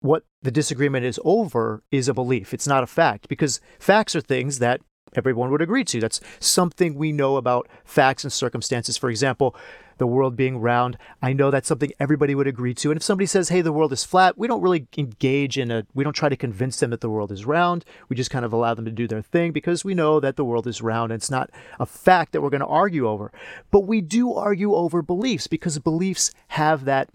what 0.00 0.24
the 0.42 0.50
disagreement 0.50 1.04
is 1.04 1.20
over 1.22 1.82
is 1.90 2.08
a 2.08 2.14
belief. 2.14 2.54
It's 2.54 2.66
not 2.66 2.82
a 2.82 2.86
fact, 2.86 3.28
because 3.28 3.60
facts 3.78 4.16
are 4.16 4.22
things 4.22 4.58
that 4.58 4.80
everyone 5.16 5.50
would 5.50 5.62
agree 5.62 5.84
to. 5.84 6.00
That's 6.00 6.20
something 6.40 6.94
we 6.94 7.12
know 7.12 7.36
about 7.36 7.68
facts 7.84 8.24
and 8.24 8.32
circumstances. 8.32 8.96
For 8.96 9.10
example, 9.10 9.54
the 9.98 10.06
world 10.06 10.36
being 10.36 10.58
round. 10.58 10.98
I 11.22 11.32
know 11.32 11.50
that's 11.50 11.68
something 11.68 11.92
everybody 12.00 12.34
would 12.34 12.46
agree 12.46 12.74
to. 12.74 12.90
And 12.90 12.96
if 12.96 13.02
somebody 13.02 13.26
says, 13.26 13.48
hey, 13.48 13.60
the 13.60 13.72
world 13.72 13.92
is 13.92 14.04
flat, 14.04 14.36
we 14.36 14.48
don't 14.48 14.62
really 14.62 14.86
engage 14.96 15.58
in 15.58 15.70
a, 15.70 15.86
we 15.94 16.04
don't 16.04 16.14
try 16.14 16.28
to 16.28 16.36
convince 16.36 16.80
them 16.80 16.90
that 16.90 17.00
the 17.00 17.10
world 17.10 17.30
is 17.30 17.44
round. 17.44 17.84
We 18.08 18.16
just 18.16 18.30
kind 18.30 18.44
of 18.44 18.52
allow 18.52 18.74
them 18.74 18.84
to 18.84 18.90
do 18.90 19.06
their 19.06 19.22
thing 19.22 19.52
because 19.52 19.84
we 19.84 19.94
know 19.94 20.20
that 20.20 20.36
the 20.36 20.44
world 20.44 20.66
is 20.66 20.82
round 20.82 21.12
and 21.12 21.20
it's 21.20 21.30
not 21.30 21.50
a 21.78 21.86
fact 21.86 22.32
that 22.32 22.40
we're 22.40 22.50
going 22.50 22.60
to 22.60 22.66
argue 22.66 23.08
over. 23.08 23.32
But 23.70 23.86
we 23.86 24.00
do 24.00 24.34
argue 24.34 24.74
over 24.74 25.02
beliefs 25.02 25.46
because 25.46 25.78
beliefs 25.78 26.32
have 26.48 26.84
that 26.84 27.08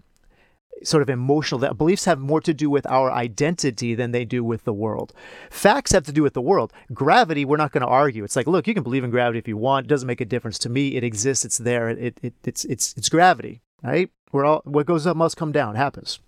sort 0.82 1.02
of 1.02 1.10
emotional 1.10 1.58
that 1.60 1.76
beliefs 1.76 2.04
have 2.04 2.18
more 2.18 2.40
to 2.40 2.54
do 2.54 2.70
with 2.70 2.86
our 2.86 3.10
identity 3.12 3.94
than 3.94 4.12
they 4.12 4.24
do 4.24 4.42
with 4.42 4.64
the 4.64 4.72
world. 4.72 5.12
Facts 5.50 5.92
have 5.92 6.04
to 6.04 6.12
do 6.12 6.22
with 6.22 6.34
the 6.34 6.40
world. 6.40 6.72
Gravity 6.92 7.44
we're 7.44 7.56
not 7.56 7.72
going 7.72 7.82
to 7.82 7.86
argue. 7.86 8.24
It's 8.24 8.36
like 8.36 8.46
look 8.46 8.66
you 8.66 8.74
can 8.74 8.82
believe 8.82 9.04
in 9.04 9.10
gravity 9.10 9.38
if 9.38 9.48
you 9.48 9.56
want. 9.56 9.86
It 9.86 9.88
doesn't 9.88 10.06
make 10.06 10.20
a 10.20 10.24
difference 10.24 10.58
to 10.60 10.68
me. 10.68 10.96
It 10.96 11.04
exists. 11.04 11.44
It's 11.44 11.58
there. 11.58 11.88
It, 11.88 12.18
it, 12.22 12.34
it's 12.44 12.64
it's 12.64 12.94
it's 12.96 13.08
gravity 13.08 13.62
right? 13.82 14.10
We're 14.32 14.44
all 14.44 14.62
what 14.64 14.86
goes 14.86 15.06
up 15.06 15.16
must 15.16 15.36
come 15.36 15.52
down. 15.52 15.74
Happens 15.74 16.20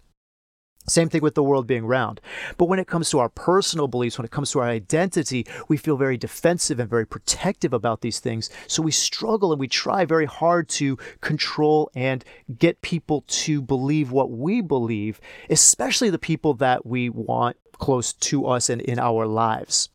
same 0.88 1.08
thing 1.08 1.22
with 1.22 1.34
the 1.34 1.42
world 1.42 1.66
being 1.66 1.86
round. 1.86 2.20
But 2.58 2.66
when 2.66 2.78
it 2.78 2.86
comes 2.86 3.10
to 3.10 3.18
our 3.18 3.28
personal 3.28 3.88
beliefs, 3.88 4.18
when 4.18 4.24
it 4.24 4.30
comes 4.30 4.50
to 4.52 4.60
our 4.60 4.68
identity, 4.68 5.46
we 5.68 5.76
feel 5.76 5.96
very 5.96 6.16
defensive 6.16 6.80
and 6.80 6.90
very 6.90 7.06
protective 7.06 7.72
about 7.72 8.00
these 8.00 8.20
things. 8.20 8.50
So 8.66 8.82
we 8.82 8.90
struggle 8.90 9.52
and 9.52 9.60
we 9.60 9.68
try 9.68 10.04
very 10.04 10.26
hard 10.26 10.68
to 10.70 10.96
control 11.20 11.90
and 11.94 12.24
get 12.58 12.82
people 12.82 13.24
to 13.28 13.62
believe 13.62 14.10
what 14.10 14.30
we 14.30 14.60
believe, 14.60 15.20
especially 15.50 16.10
the 16.10 16.18
people 16.18 16.54
that 16.54 16.84
we 16.84 17.08
want 17.08 17.56
close 17.78 18.12
to 18.12 18.46
us 18.46 18.70
and 18.70 18.80
in 18.82 18.98
our 18.98 19.26
lives. 19.26 19.88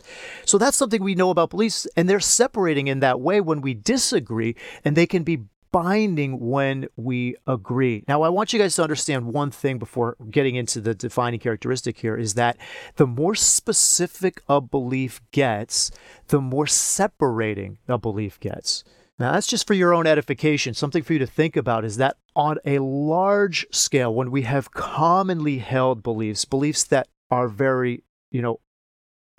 So 0.46 0.58
that's 0.58 0.76
something 0.76 1.02
we 1.02 1.16
know 1.16 1.30
about 1.30 1.52
beliefs, 1.52 1.88
and 1.96 2.10
they're 2.10 2.20
separating 2.20 2.88
in 2.88 3.00
that 3.00 3.22
way 3.22 3.40
when 3.40 3.62
we 3.62 3.74
disagree, 3.74 4.56
and 4.84 4.96
they 4.96 5.08
can 5.08 5.24
be 5.24 5.46
binding 5.72 6.40
when 6.40 6.88
we 6.96 7.36
agree. 7.46 8.04
Now, 8.08 8.22
I 8.22 8.30
want 8.30 8.54
you 8.54 8.60
guys 8.60 8.76
to 8.76 8.84
understand 8.84 9.26
one 9.34 9.52
thing 9.52 9.78
before 9.78 10.18
getting 10.30 10.56
into 10.56 10.82
the 10.82 10.94
defining 10.94 11.40
characteristic 11.40 12.00
here 12.00 12.18
is 12.18 12.34
that 12.36 12.58
the 12.96 13.08
more 13.08 13.36
specific 13.36 14.42
a 14.48 14.62
belief 14.62 15.22
gets, 15.32 15.92
the 16.28 16.42
more 16.42 16.68
separating 16.68 17.78
a 17.88 17.98
belief 17.98 18.40
gets. 18.40 18.84
Now, 19.20 19.32
that's 19.32 19.48
just 19.48 19.66
for 19.66 19.74
your 19.74 19.94
own 19.94 20.06
edification. 20.06 20.74
Something 20.74 21.02
for 21.02 21.14
you 21.14 21.20
to 21.20 21.28
think 21.28 21.56
about 21.56 21.84
is 21.84 21.98
that 21.98 22.18
on 22.36 22.58
a 22.66 22.80
large 22.80 23.66
scale, 23.72 24.14
when 24.14 24.30
we 24.30 24.44
have 24.44 24.72
commonly 24.72 25.58
held 25.58 26.04
beliefs, 26.04 26.46
beliefs 26.46 26.84
that 26.86 27.08
are 27.32 27.48
very, 27.48 28.04
you 28.32 28.42
know, 28.42 28.60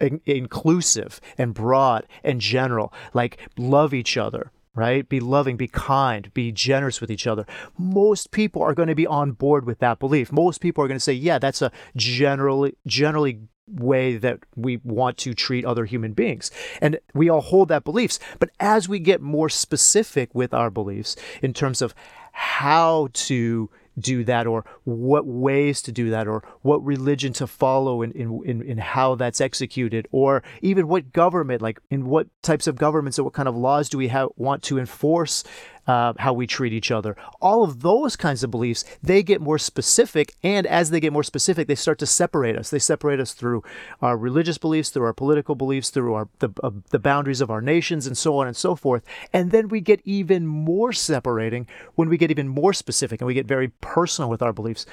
in- 0.01 0.21
inclusive 0.27 1.21
and 1.37 1.55
broad 1.55 2.07
and 2.25 2.41
general, 2.41 2.93
like 3.15 3.39
love 3.57 3.95
each 3.95 4.17
other, 4.17 4.51
right? 4.79 5.09
Be 5.09 5.19
loving, 5.19 5.57
be 5.57 5.67
kind, 5.67 6.33
be 6.33 6.53
generous 6.53 7.01
with 7.01 7.11
each 7.11 7.27
other. 7.27 7.45
Most 7.77 8.31
people 8.31 8.63
are 8.63 8.75
going 8.75 8.89
to 8.89 8.95
be 8.95 9.07
on 9.07 9.33
board 9.33 9.67
with 9.67 9.81
that 9.81 9.99
belief. 9.99 10.31
Most 10.31 10.61
people 10.61 10.85
are 10.85 10.89
going 10.89 10.99
to 10.99 11.05
say, 11.05 11.13
yeah, 11.13 11.39
that's 11.39 11.61
a 11.61 11.73
generally 11.97 12.77
generally 12.87 13.41
way 13.67 14.17
that 14.17 14.39
we 14.57 14.79
want 14.85 15.19
to 15.19 15.35
treat 15.35 15.65
other 15.65 15.85
human 15.85 16.13
beings. 16.13 16.51
And 16.81 16.99
we 17.13 17.29
all 17.29 17.41
hold 17.41 17.69
that 17.69 17.85
beliefs. 17.85 18.19
But 18.39 18.51
as 18.61 18.89
we 18.89 19.01
get 19.01 19.21
more 19.21 19.49
specific 19.49 20.35
with 20.35 20.55
our 20.55 20.71
beliefs 20.71 21.17
in 21.43 21.53
terms 21.53 21.83
of 21.83 21.95
how 22.33 23.09
to 23.13 23.69
do 23.99 24.25
that 24.25 24.47
or 24.47 24.65
what 24.85 25.27
ways 25.27 25.83
to 25.83 25.93
do 25.93 26.11
that 26.11 26.27
or 26.27 26.43
what 26.63 26.85
religion 26.85 27.33
to 27.35 27.47
follow 27.47 28.03
in, 28.03 28.13
in, 28.13 28.41
in, 28.45 28.63
in, 28.63 28.79
how 28.79 29.15
that's 29.15 29.41
executed 29.41 30.07
or 30.11 30.43
even 30.63 30.89
what 30.89 31.13
government 31.13 31.61
like 31.61 31.81
in 31.91 32.07
what 32.07 32.27
types 32.43 32.67
of 32.67 32.77
governments 32.77 33.19
or 33.19 33.25
what 33.25 33.33
kind 33.33 33.49
of 33.49 33.57
laws 33.57 33.89
do 33.89 33.99
we 33.99 34.09
have, 34.09 34.29
want 34.37 34.63
to 34.63 34.79
enforce 34.79 35.45
uh, 35.89 36.13
how 36.19 36.35
we 36.35 36.47
treat 36.47 36.73
each 36.73 36.91
other. 36.91 37.17
All 37.41 37.65
of 37.65 37.81
those 37.81 38.15
kinds 38.15 38.45
of 38.45 38.51
beliefs, 38.51 38.85
they 39.03 39.23
get 39.23 39.41
more 39.41 39.59
specific. 39.59 40.35
And 40.43 40.67
as 40.67 40.91
they 40.91 41.01
get 41.01 41.15
more 41.15 41.23
specific, 41.23 41.67
they 41.67 41.75
start 41.75 41.99
to 42.01 42.07
separate 42.07 42.57
us. 42.57 42.69
They 42.69 42.79
separate 42.79 43.19
us 43.19 43.33
through 43.33 43.65
our 44.03 44.17
religious 44.17 44.59
beliefs, 44.59 44.91
through 44.91 45.07
our 45.07 45.15
political 45.15 45.55
beliefs, 45.55 45.89
through 45.89 46.13
our, 46.13 46.29
the, 46.41 46.51
uh, 46.63 46.71
the 46.91 46.99
boundaries 46.99 47.41
of 47.41 47.51
our 47.51 47.63
nations, 47.63 48.07
and 48.07 48.17
so 48.17 48.37
on 48.37 48.47
and 48.47 48.57
so 48.57 48.77
forth. 48.77 49.03
And 49.33 49.51
then 49.51 49.69
we 49.69 49.81
get 49.81 50.03
even 50.05 50.47
more 50.47 50.93
separating 50.93 51.67
when 51.95 52.11
we 52.11 52.19
get 52.19 52.31
even 52.31 52.49
more 52.49 52.75
specific 52.75 53.23
and 53.23 53.27
we 53.27 53.35
get 53.35 53.47
very 53.47 53.69
personal 53.81 54.29
with 54.29 54.43
our 54.43 54.53
beliefs. 54.53 54.85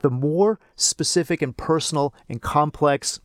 The 0.00 0.10
more 0.10 0.58
specific 0.74 1.40
and 1.40 1.56
personal 1.56 2.12
and 2.28 2.42
complex 2.42 3.20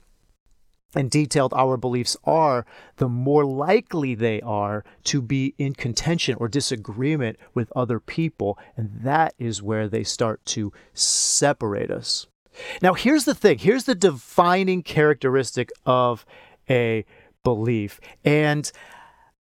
and 0.96 1.12
detailed 1.12 1.54
our 1.54 1.78
beliefs 1.78 2.16
are, 2.24 2.66
the 2.98 3.10
more 3.10 3.46
likely 3.46 4.16
they 4.16 4.42
are 4.42 4.84
to 5.04 5.22
be 5.22 5.54
in 5.58 5.74
contention 5.74 6.36
or 6.40 6.48
disagreement 6.48 7.38
with 7.54 7.72
other 7.76 8.00
people. 8.00 8.58
And 8.76 8.92
that 9.02 9.34
is 9.38 9.62
where 9.62 9.88
they 9.88 10.04
start 10.04 10.44
to 10.46 10.72
separate 10.94 11.92
us. 11.92 12.28
Now, 12.82 12.94
here's 12.94 13.26
the 13.26 13.36
thing 13.36 13.60
here's 13.60 13.84
the 13.84 13.96
defining 13.96 14.82
characteristic 14.82 15.72
of 15.86 16.26
a 16.70 17.06
belief. 17.44 18.00
And 18.26 18.72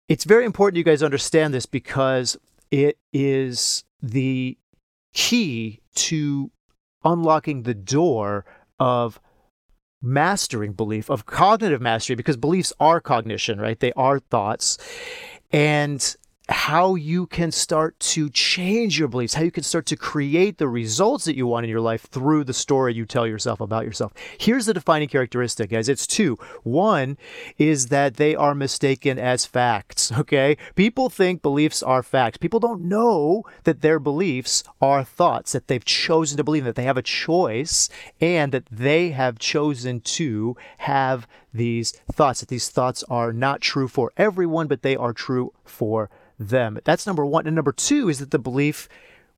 it's 0.07 0.23
very 0.23 0.45
important 0.45 0.77
you 0.77 0.83
guys 0.83 1.03
understand 1.03 1.53
this 1.53 1.65
because 1.65 2.37
it 2.71 2.97
is 3.13 3.83
the 4.01 4.57
key 5.13 5.81
to 5.95 6.51
unlocking 7.03 7.63
the 7.63 7.73
door 7.73 8.45
of 8.79 9.19
mastering 10.05 10.73
belief, 10.73 11.09
of 11.09 11.25
cognitive 11.25 11.81
mastery, 11.81 12.15
because 12.15 12.37
beliefs 12.37 12.71
are 12.79 13.01
cognition, 13.01 13.59
right? 13.59 13.79
They 13.79 13.91
are 13.93 14.19
thoughts. 14.19 14.77
And 15.51 16.15
how 16.47 16.93
you 16.93 17.25
can 17.25 17.51
start 17.51 17.99
to 17.99 18.29
change 18.29 18.99
your 18.99 19.07
beliefs, 19.07 19.33
how 19.33 19.43
you 19.43 19.51
can 19.51 19.63
start 19.63 19.85
to 19.87 19.95
create 19.95 20.57
the 20.57 20.67
results 20.67 21.25
that 21.25 21.35
you 21.35 21.47
want 21.47 21.63
in 21.63 21.69
your 21.69 21.81
life 21.81 22.03
through 22.03 22.43
the 22.43 22.53
story 22.53 22.93
you 22.93 23.05
tell 23.05 23.25
yourself 23.25 23.59
about 23.59 23.83
yourself. 23.83 24.13
Here's 24.37 24.67
the 24.67 24.73
defining 24.73 25.07
characteristic, 25.07 25.71
guys. 25.71 25.89
It's 25.89 26.05
two. 26.05 26.37
One 26.63 27.17
is 27.57 27.87
that 27.87 28.17
they 28.17 28.35
are 28.35 28.53
mistaken 28.53 29.17
as 29.17 29.45
facts, 29.45 30.11
okay? 30.17 30.57
People 30.75 31.09
think 31.09 31.41
beliefs 31.41 31.81
are 31.81 32.03
facts. 32.03 32.37
People 32.37 32.59
don't 32.59 32.83
know 32.83 33.43
that 33.63 33.81
their 33.81 33.99
beliefs 33.99 34.63
are 34.79 35.03
thoughts, 35.03 35.53
that 35.53 35.67
they've 35.67 35.85
chosen 35.85 36.37
to 36.37 36.43
believe, 36.43 36.63
that 36.65 36.75
they 36.75 36.83
have 36.83 36.97
a 36.97 37.01
choice, 37.01 37.89
and 38.21 38.51
that 38.51 38.67
they 38.71 39.09
have 39.09 39.39
chosen 39.39 39.99
to 40.01 40.55
have 40.79 41.27
these 41.53 41.91
thoughts, 42.11 42.41
that 42.41 42.49
these 42.49 42.69
thoughts 42.69 43.03
are 43.09 43.33
not 43.33 43.61
true 43.61 43.87
for 43.87 44.11
everyone, 44.17 44.67
but 44.67 44.83
they 44.83 44.95
are 44.95 45.13
true 45.13 45.53
for 45.63 46.09
them. 46.37 46.79
That's 46.83 47.07
number 47.07 47.25
one. 47.25 47.47
And 47.47 47.55
number 47.55 47.71
two 47.71 48.09
is 48.09 48.19
that 48.19 48.31
the 48.31 48.39
belief 48.39 48.87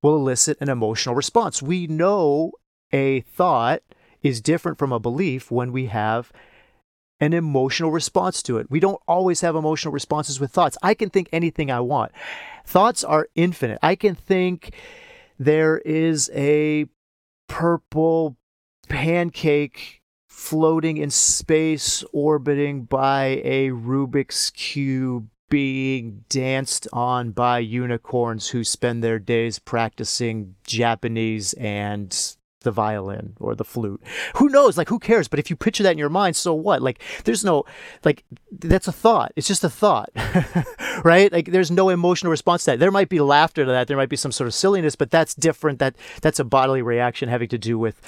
will 0.02 0.16
elicit 0.16 0.58
an 0.62 0.70
emotional 0.70 1.16
response. 1.16 1.62
We 1.62 1.88
know 1.88 2.52
a 2.92 3.22
thought 3.22 3.82
is 4.22 4.42
different 4.42 4.78
from 4.78 4.92
a 4.92 5.00
belief 5.00 5.52
when 5.52 5.72
we 5.72 5.88
have 5.88 6.32
an 7.20 7.34
emotional 7.34 7.92
response 7.92 8.44
to 8.44 8.58
it. 8.58 8.70
We 8.70 8.80
don't 8.80 9.02
always 9.08 9.42
have 9.42 9.56
emotional 9.56 9.92
responses 9.92 10.40
with 10.40 10.52
thoughts. 10.52 10.78
I 10.84 10.94
can 10.94 11.10
think 11.10 11.30
anything 11.32 11.72
I 11.72 11.80
want. 11.80 12.12
Thoughts 12.66 13.04
are 13.04 13.28
infinite. 13.36 13.80
I 13.82 13.96
can 13.96 14.14
think 14.14 14.76
there 15.40 15.80
is 15.80 16.30
a 16.34 16.86
purple 17.48 18.38
pancake 18.88 20.02
floating 20.28 20.98
in 20.98 21.10
space 21.10 22.04
orbiting 22.14 22.84
by 22.84 23.42
a 23.44 23.70
Rubik's 23.70 24.52
Cube 24.52 25.30
being 25.50 26.26
danced 26.30 26.88
on 26.92 27.32
by 27.32 27.60
unicorns 27.60 28.50
who 28.50 28.64
spend 28.64 29.04
their 29.04 29.20
days 29.20 29.60
practicing 29.60 30.56
Japanese 30.66 31.54
and 31.54 32.36
the 32.68 32.72
violin 32.72 33.34
or 33.40 33.56
the 33.56 33.64
flute. 33.64 34.02
Who 34.36 34.50
knows? 34.50 34.78
Like, 34.78 34.90
who 34.90 35.00
cares? 35.00 35.30
But 35.30 35.40
if 35.40 35.50
you 35.50 35.56
picture 35.56 35.84
that 35.84 35.94
in 35.94 35.98
your 35.98 36.10
mind, 36.10 36.36
so 36.36 36.54
what? 36.54 36.82
Like, 36.82 37.02
there's 37.24 37.46
no, 37.46 37.64
like, 38.04 38.26
that's 38.52 38.90
a 38.90 38.92
thought. 38.92 39.32
It's 39.38 39.48
just 39.48 39.64
a 39.64 39.70
thought, 39.70 40.10
right? 41.04 41.32
Like, 41.32 41.52
there's 41.52 41.72
no 41.72 41.88
emotional 41.88 42.30
response 42.30 42.66
to 42.66 42.72
that. 42.72 42.80
There 42.80 42.92
might 42.92 43.08
be 43.08 43.22
laughter 43.22 43.64
to 43.64 43.72
that. 43.72 43.88
There 43.88 43.96
might 43.96 44.10
be 44.10 44.18
some 44.18 44.34
sort 44.34 44.48
of 44.48 44.54
silliness, 44.54 44.98
but 44.98 45.12
that's 45.12 45.34
different. 45.34 45.80
That 45.80 45.96
that's 46.22 46.40
a 46.40 46.44
bodily 46.44 46.82
reaction 46.82 47.30
having 47.30 47.48
to 47.50 47.58
do 47.58 47.80
with 47.80 48.02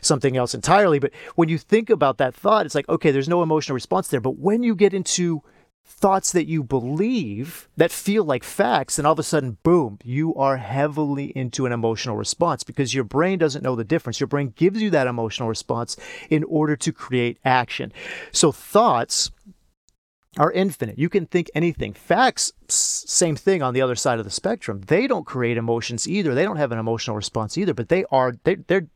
something 0.00 0.34
else 0.34 0.54
entirely. 0.54 0.98
But 0.98 1.12
when 1.34 1.50
you 1.50 1.58
think 1.58 1.90
about 1.90 2.16
that 2.16 2.34
thought, 2.34 2.64
it's 2.64 2.74
like, 2.74 2.88
okay, 2.88 3.10
there's 3.10 3.28
no 3.28 3.42
emotional 3.42 3.74
response 3.74 4.08
there. 4.08 4.20
But 4.20 4.38
when 4.38 4.62
you 4.62 4.74
get 4.74 4.94
into 4.94 5.42
thoughts 5.86 6.32
that 6.32 6.46
you 6.46 6.62
believe 6.62 7.68
that 7.76 7.92
feel 7.92 8.24
like 8.24 8.44
facts, 8.44 8.98
and 8.98 9.06
all 9.06 9.14
of 9.14 9.18
a 9.18 9.22
sudden, 9.22 9.56
boom, 9.62 9.98
you 10.04 10.34
are 10.34 10.56
heavily 10.56 11.26
into 11.36 11.64
an 11.64 11.72
emotional 11.72 12.16
response 12.16 12.64
because 12.64 12.92
your 12.92 13.04
brain 13.04 13.38
doesn't 13.38 13.62
know 13.62 13.76
the 13.76 13.84
difference. 13.84 14.20
Your 14.20 14.26
brain 14.26 14.52
gives 14.56 14.82
you 14.82 14.90
that 14.90 15.06
emotional 15.06 15.48
response 15.48 15.96
in 16.28 16.44
order 16.44 16.76
to 16.76 16.92
create 16.92 17.38
action. 17.44 17.92
So, 18.32 18.52
thoughts 18.52 19.30
are 20.36 20.52
infinite. 20.52 20.98
You 20.98 21.08
can 21.08 21.24
think 21.24 21.50
anything. 21.54 21.94
Facts, 21.94 22.52
same 22.68 23.36
thing 23.36 23.62
on 23.62 23.72
the 23.72 23.80
other 23.80 23.94
side 23.94 24.18
of 24.18 24.26
the 24.26 24.30
spectrum. 24.30 24.82
They 24.86 25.06
don't 25.06 25.24
create 25.24 25.56
emotions 25.56 26.06
either. 26.06 26.34
They 26.34 26.44
don't 26.44 26.58
have 26.58 26.72
an 26.72 26.78
emotional 26.78 27.16
response 27.16 27.56
either, 27.56 27.72
but 27.72 27.88
they 27.88 28.04
are, 28.10 28.34
they, 28.44 28.56
they're, 28.56 28.88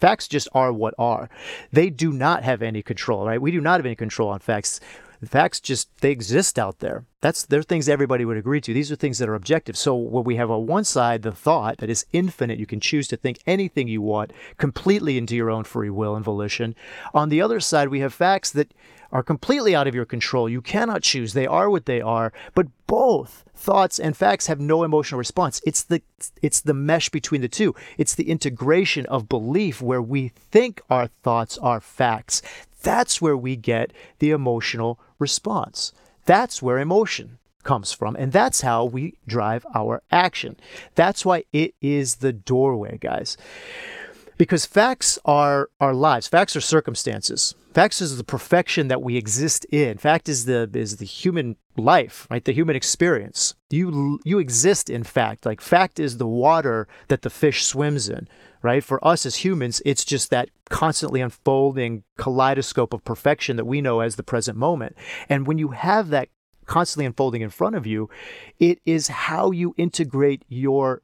Facts 0.00 0.28
just 0.28 0.48
are 0.54 0.72
what 0.72 0.94
are. 0.98 1.28
They 1.72 1.90
do 1.90 2.10
not 2.10 2.42
have 2.42 2.62
any 2.62 2.80
control, 2.82 3.26
right? 3.26 3.40
We 3.40 3.50
do 3.50 3.60
not 3.60 3.78
have 3.80 3.86
any 3.86 3.96
control 3.96 4.30
on 4.30 4.38
facts 4.38 4.80
Facts 5.24 5.60
just 5.60 5.88
they 6.00 6.10
exist 6.10 6.58
out 6.58 6.78
there. 6.78 7.04
That's 7.20 7.44
they're 7.44 7.62
things 7.62 7.88
everybody 7.88 8.24
would 8.24 8.38
agree 8.38 8.60
to. 8.62 8.72
These 8.72 8.90
are 8.90 8.96
things 8.96 9.18
that 9.18 9.28
are 9.28 9.34
objective. 9.34 9.76
So 9.76 9.94
when 9.94 10.24
we 10.24 10.36
have 10.36 10.50
on 10.50 10.66
one 10.66 10.84
side 10.84 11.22
the 11.22 11.32
thought 11.32 11.78
that 11.78 11.90
is 11.90 12.06
infinite, 12.12 12.58
you 12.58 12.66
can 12.66 12.80
choose 12.80 13.06
to 13.08 13.18
think 13.18 13.38
anything 13.46 13.86
you 13.86 14.00
want 14.00 14.32
completely 14.56 15.18
into 15.18 15.36
your 15.36 15.50
own 15.50 15.64
free 15.64 15.90
will 15.90 16.16
and 16.16 16.24
volition. 16.24 16.74
On 17.12 17.28
the 17.28 17.42
other 17.42 17.60
side, 17.60 17.88
we 17.88 18.00
have 18.00 18.14
facts 18.14 18.50
that 18.52 18.72
are 19.12 19.22
completely 19.22 19.74
out 19.74 19.86
of 19.86 19.94
your 19.94 20.04
control. 20.04 20.48
You 20.48 20.62
cannot 20.62 21.02
choose. 21.02 21.32
They 21.32 21.46
are 21.46 21.68
what 21.68 21.86
they 21.86 22.00
are. 22.00 22.32
But 22.54 22.68
both 22.86 23.44
thoughts 23.54 23.98
and 23.98 24.16
facts 24.16 24.46
have 24.46 24.60
no 24.60 24.84
emotional 24.84 25.18
response. 25.18 25.60
It's 25.66 25.82
the 25.82 26.00
it's 26.40 26.62
the 26.62 26.74
mesh 26.74 27.10
between 27.10 27.42
the 27.42 27.48
two. 27.48 27.74
It's 27.98 28.14
the 28.14 28.30
integration 28.30 29.04
of 29.06 29.28
belief 29.28 29.82
where 29.82 30.02
we 30.02 30.28
think 30.28 30.80
our 30.88 31.08
thoughts 31.08 31.58
are 31.58 31.80
facts. 31.80 32.40
That's 32.82 33.20
where 33.20 33.36
we 33.36 33.56
get 33.56 33.92
the 34.20 34.30
emotional 34.30 34.98
response. 35.20 35.92
That's 36.24 36.60
where 36.60 36.78
emotion 36.78 37.38
comes 37.62 37.92
from. 37.92 38.16
And 38.16 38.32
that's 38.32 38.62
how 38.62 38.84
we 38.84 39.14
drive 39.26 39.66
our 39.74 40.02
action. 40.10 40.56
That's 40.94 41.24
why 41.24 41.44
it 41.52 41.74
is 41.80 42.16
the 42.16 42.32
doorway, 42.32 42.98
guys. 42.98 43.36
Because 44.38 44.64
facts 44.64 45.18
are 45.26 45.68
our 45.80 45.92
lives, 45.92 46.26
facts 46.26 46.56
are 46.56 46.62
circumstances. 46.62 47.54
Facts 47.74 48.00
is 48.00 48.16
the 48.16 48.24
perfection 48.24 48.88
that 48.88 49.02
we 49.02 49.16
exist 49.16 49.64
in. 49.66 49.98
Fact 49.98 50.28
is 50.28 50.46
the 50.46 50.68
is 50.74 50.96
the 50.96 51.04
human 51.04 51.56
life, 51.76 52.26
right? 52.30 52.44
The 52.44 52.52
human 52.52 52.74
experience. 52.74 53.54
You 53.68 54.18
you 54.24 54.38
exist 54.38 54.90
in 54.90 55.04
fact. 55.04 55.46
Like 55.46 55.60
fact 55.60 56.00
is 56.00 56.16
the 56.16 56.26
water 56.26 56.88
that 57.08 57.22
the 57.22 57.30
fish 57.30 57.64
swims 57.64 58.08
in, 58.08 58.28
right? 58.62 58.84
For 58.84 59.04
us 59.06 59.24
as 59.26 59.36
humans, 59.36 59.80
it's 59.84 60.04
just 60.04 60.30
that 60.30 60.50
constantly 60.68 61.20
unfolding 61.20 62.04
kaleidoscope 62.18 62.92
of 62.92 63.04
perfection 63.04 63.56
that 63.56 63.64
we 63.64 63.80
know 63.80 64.00
as 64.00 64.16
the 64.16 64.22
present 64.22 64.56
moment. 64.56 64.96
And 65.28 65.46
when 65.46 65.58
you 65.58 65.68
have 65.68 66.08
that 66.10 66.28
constantly 66.66 67.06
unfolding 67.06 67.42
in 67.42 67.50
front 67.50 67.76
of 67.76 67.86
you, 67.86 68.08
it 68.58 68.80
is 68.84 69.08
how 69.08 69.50
you 69.50 69.74
integrate 69.76 70.44
your 70.48 71.02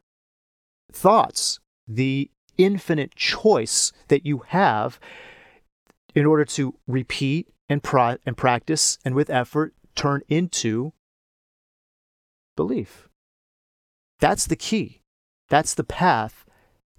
thoughts, 0.92 1.58
the 1.88 2.30
infinite 2.56 3.14
choice 3.14 3.92
that 4.08 4.24
you 4.24 4.44
have 4.48 4.98
in 6.14 6.24
order 6.24 6.44
to 6.44 6.74
repeat 6.86 7.48
and, 7.68 7.82
and 8.24 8.36
practice 8.36 8.98
and 9.04 9.14
with 9.14 9.28
effort 9.28 9.74
turn 9.94 10.22
into 10.28 10.92
belief. 12.56 13.08
That's 14.20 14.46
the 14.46 14.56
key. 14.56 15.02
That's 15.48 15.74
the 15.74 15.84
path 15.84 16.45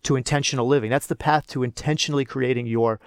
to 0.08 0.16
intentional 0.16 0.66
living. 0.66 0.90
That's 0.90 1.08
the 1.08 1.16
path 1.16 1.48
to 1.48 1.64
intentionally 1.64 2.24
creating 2.24 2.66
your 2.66 3.00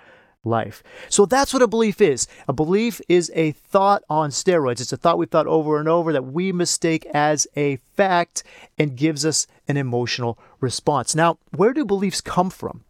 life. 0.45 0.83
So 1.09 1.25
that's 1.25 1.53
what 1.53 1.63
a 1.63 1.67
belief 1.67 2.01
is. 2.01 2.27
A 2.47 2.53
belief 2.53 3.01
is 3.09 3.33
a 3.35 3.53
thought 3.53 4.03
on 4.11 4.31
steroids. 4.31 4.83
It's 4.83 4.93
a 4.93 4.99
thought 4.99 5.17
we've 5.17 5.31
thought 5.31 5.47
over 5.47 5.79
and 5.79 5.89
over 5.89 6.13
that 6.13 6.27
we 6.27 6.53
mistake 6.53 7.07
as 7.15 7.47
a 7.57 7.77
fact 7.97 8.43
and 8.79 8.97
gives 8.97 9.25
us 9.25 9.47
an 9.67 9.79
emotional 9.79 10.39
response. 10.61 11.15
Now, 11.15 11.39
where 11.57 11.73
do 11.73 11.87
beliefs 11.87 12.21
come 12.21 12.51
from? 12.51 12.85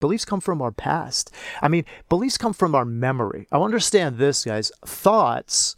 Beliefs 0.00 0.24
come 0.24 0.40
from 0.40 0.62
our 0.62 0.70
past. 0.70 1.30
I 1.60 1.68
mean, 1.68 1.84
beliefs 2.08 2.38
come 2.38 2.54
from 2.54 2.74
our 2.74 2.84
memory. 2.86 3.48
I 3.52 3.58
understand 3.58 4.16
this, 4.16 4.44
guys. 4.44 4.72
Thoughts 4.86 5.76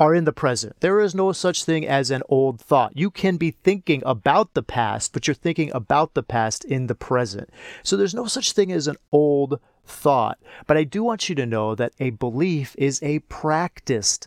are 0.00 0.14
in 0.14 0.24
the 0.24 0.32
present. 0.32 0.74
There 0.80 0.98
is 0.98 1.14
no 1.14 1.30
such 1.30 1.62
thing 1.62 1.86
as 1.86 2.10
an 2.10 2.22
old 2.30 2.58
thought. 2.58 2.96
You 2.96 3.10
can 3.10 3.36
be 3.36 3.50
thinking 3.50 4.02
about 4.06 4.54
the 4.54 4.62
past, 4.62 5.12
but 5.12 5.28
you're 5.28 5.34
thinking 5.34 5.70
about 5.74 6.14
the 6.14 6.22
past 6.22 6.64
in 6.64 6.86
the 6.86 6.94
present. 6.94 7.50
So 7.82 7.98
there's 7.98 8.14
no 8.14 8.24
such 8.24 8.52
thing 8.52 8.72
as 8.72 8.88
an 8.88 8.96
old 9.12 9.60
thought. 9.84 10.38
But 10.66 10.78
I 10.78 10.84
do 10.84 11.02
want 11.02 11.28
you 11.28 11.34
to 11.34 11.44
know 11.44 11.74
that 11.74 11.92
a 12.00 12.10
belief 12.10 12.74
is 12.78 13.02
a 13.02 13.18
practiced 13.20 14.26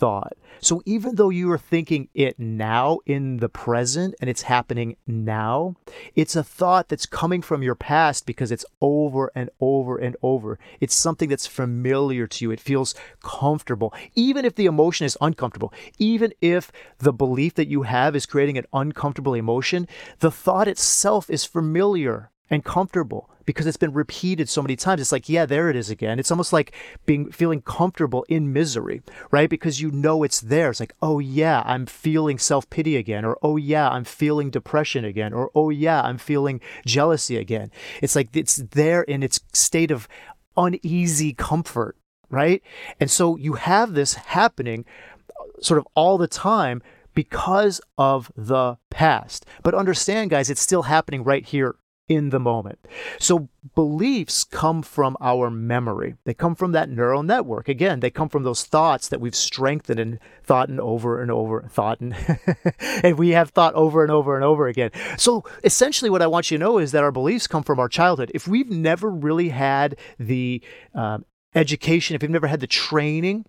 thought. 0.00 0.32
So 0.62 0.82
even 0.84 1.14
though 1.14 1.30
you 1.30 1.50
are 1.52 1.58
thinking 1.58 2.08
it 2.14 2.38
now 2.38 2.98
in 3.06 3.36
the 3.36 3.48
present 3.48 4.14
and 4.20 4.28
it's 4.28 4.42
happening 4.42 4.96
now, 5.06 5.76
it's 6.14 6.34
a 6.34 6.42
thought 6.42 6.88
that's 6.88 7.06
coming 7.06 7.42
from 7.42 7.62
your 7.62 7.74
past 7.74 8.26
because 8.26 8.50
it's 8.50 8.64
over 8.80 9.30
and 9.34 9.50
over 9.60 9.96
and 9.96 10.16
over. 10.22 10.58
It's 10.80 10.94
something 10.94 11.28
that's 11.28 11.46
familiar 11.46 12.26
to 12.26 12.44
you. 12.44 12.50
It 12.50 12.60
feels 12.60 12.94
comfortable. 13.22 13.94
Even 14.14 14.44
if 14.44 14.54
the 14.54 14.66
emotion 14.66 15.04
is 15.04 15.18
uncomfortable, 15.20 15.72
even 15.98 16.32
if 16.40 16.72
the 16.98 17.12
belief 17.12 17.54
that 17.54 17.68
you 17.68 17.82
have 17.82 18.16
is 18.16 18.26
creating 18.26 18.58
an 18.58 18.66
uncomfortable 18.72 19.34
emotion, 19.34 19.86
the 20.18 20.30
thought 20.30 20.68
itself 20.68 21.30
is 21.30 21.44
familiar 21.44 22.30
and 22.50 22.64
comfortable 22.64 23.30
because 23.46 23.66
it's 23.66 23.76
been 23.76 23.92
repeated 23.92 24.48
so 24.48 24.62
many 24.62 24.76
times. 24.76 25.00
It's 25.00 25.12
like, 25.12 25.28
yeah, 25.28 25.46
there 25.46 25.70
it 25.70 25.76
is 25.76 25.90
again. 25.90 26.18
It's 26.18 26.30
almost 26.30 26.52
like 26.52 26.72
being 27.06 27.30
feeling 27.30 27.62
comfortable 27.62 28.24
in 28.28 28.52
misery, 28.52 29.02
right? 29.30 29.48
Because 29.48 29.80
you 29.80 29.90
know 29.90 30.22
it's 30.22 30.40
there. 30.40 30.70
It's 30.70 30.80
like, 30.80 30.94
oh 31.00 31.18
yeah, 31.18 31.62
I'm 31.64 31.86
feeling 31.86 32.38
self-pity 32.38 32.96
again, 32.96 33.24
or 33.24 33.38
oh 33.42 33.56
yeah, 33.56 33.88
I'm 33.88 34.04
feeling 34.04 34.50
depression 34.50 35.04
again, 35.04 35.32
or 35.32 35.50
oh 35.54 35.70
yeah, 35.70 36.02
I'm 36.02 36.18
feeling 36.18 36.60
jealousy 36.86 37.36
again. 37.36 37.70
It's 38.02 38.16
like 38.16 38.34
it's 38.36 38.56
there 38.56 39.02
in 39.02 39.22
its 39.22 39.40
state 39.52 39.90
of 39.90 40.08
uneasy 40.56 41.32
comfort, 41.32 41.96
right? 42.28 42.62
And 42.98 43.10
so 43.10 43.36
you 43.36 43.54
have 43.54 43.94
this 43.94 44.14
happening 44.14 44.84
uh, 45.30 45.60
sort 45.60 45.78
of 45.78 45.86
all 45.94 46.18
the 46.18 46.28
time 46.28 46.82
because 47.14 47.80
of 47.98 48.30
the 48.36 48.76
past. 48.90 49.44
But 49.62 49.74
understand, 49.74 50.30
guys, 50.30 50.50
it's 50.50 50.60
still 50.60 50.82
happening 50.82 51.24
right 51.24 51.44
here 51.44 51.74
in 52.10 52.30
the 52.30 52.40
moment. 52.40 52.80
So 53.20 53.48
beliefs 53.76 54.42
come 54.42 54.82
from 54.82 55.16
our 55.20 55.48
memory. 55.48 56.16
They 56.24 56.34
come 56.34 56.56
from 56.56 56.72
that 56.72 56.90
neural 56.90 57.22
network. 57.22 57.68
Again, 57.68 58.00
they 58.00 58.10
come 58.10 58.28
from 58.28 58.42
those 58.42 58.64
thoughts 58.64 59.06
that 59.08 59.20
we've 59.20 59.34
strengthened 59.34 60.00
and 60.00 60.18
thought 60.42 60.68
and 60.68 60.80
over 60.80 61.22
and 61.22 61.30
over 61.30 61.62
thought 61.70 62.00
and, 62.00 62.16
and 63.04 63.16
we 63.16 63.30
have 63.30 63.50
thought 63.50 63.74
over 63.74 64.02
and 64.02 64.10
over 64.10 64.34
and 64.34 64.44
over 64.44 64.66
again. 64.66 64.90
So 65.16 65.44
essentially 65.62 66.10
what 66.10 66.20
I 66.20 66.26
want 66.26 66.50
you 66.50 66.58
to 66.58 66.64
know 66.64 66.78
is 66.78 66.90
that 66.90 67.04
our 67.04 67.12
beliefs 67.12 67.46
come 67.46 67.62
from 67.62 67.78
our 67.78 67.88
childhood. 67.88 68.32
If 68.34 68.48
we've 68.48 68.70
never 68.70 69.08
really 69.08 69.50
had 69.50 69.96
the 70.18 70.60
um, 70.92 71.24
education, 71.54 72.16
if 72.16 72.22
we've 72.22 72.30
never 72.30 72.48
had 72.48 72.60
the 72.60 72.66
training 72.66 73.44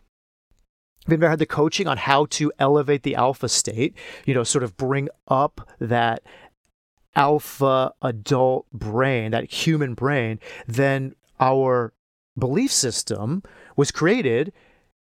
if 1.06 1.10
We've 1.10 1.19
never 1.19 1.32
had 1.32 1.39
the 1.39 1.47
coaching 1.47 1.88
on 1.88 1.97
how 1.97 2.28
to 2.28 2.52
elevate 2.60 3.02
the 3.02 3.15
alpha 3.15 3.50
state, 3.50 3.95
you 4.24 4.36
know, 4.36 4.43
sort 4.43 4.63
of 4.63 4.78
bring 4.78 5.10
up 5.28 5.67
that 5.80 6.21
alpha 7.15 7.93
adult 8.02 8.65
brain, 8.71 9.32
that 9.32 9.52
human 9.52 9.93
brain, 9.93 10.39
then 10.67 11.15
our 11.39 11.93
belief 12.38 12.71
system 12.71 13.43
was 13.76 13.91
created 13.91 14.54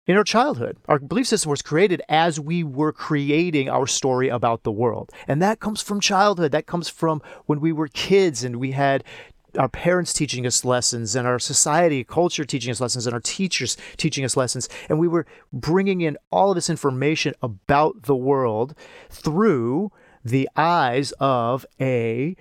in 0.08 0.18
our 0.18 0.24
childhood. 0.24 0.78
Our 0.88 1.00
belief 1.00 1.28
system 1.28 1.52
was 1.52 1.62
created 1.62 2.02
as 2.10 2.40
we 2.40 2.64
were 2.64 2.92
creating 2.92 3.70
our 3.70 3.88
story 3.88 4.30
about 4.30 4.64
the 4.64 4.72
world. 4.72 5.12
And 5.28 5.42
that 5.42 5.60
comes 5.60 5.82
from 5.82 6.00
childhood. 6.00 6.52
That 6.52 6.66
comes 6.66 6.90
from 6.90 7.22
when 7.46 7.60
we 7.60 7.72
were 7.72 7.88
kids 7.88 8.44
and 8.44 8.56
we 8.58 8.72
had 8.72 9.04
our 9.58 9.70
parents 9.70 10.14
teaching 10.14 10.46
us 10.46 10.64
lessons 10.64 11.16
and 11.16 11.28
our 11.28 11.38
society 11.38 12.06
culture 12.06 12.46
teaching 12.46 12.72
us 12.72 12.80
lessons 12.80 13.06
and 13.06 13.14
our 13.14 13.20
teachers 13.20 13.76
teaching 13.98 14.24
us 14.24 14.38
lessons 14.38 14.70
and 14.88 14.98
we 14.98 15.10
were 15.10 15.26
bringing 15.52 16.00
in 16.00 16.18
all 16.32 16.52
of 16.52 16.56
this 16.56 16.70
information 16.70 17.34
about 17.42 18.04
the 18.04 18.16
world 18.16 18.74
through 19.10 19.92
the 20.24 20.50
eyes 20.56 21.14
of 21.20 21.66
a 21.80 22.36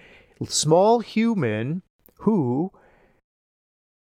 small 0.46 1.00
human 1.00 1.82
who 2.20 2.72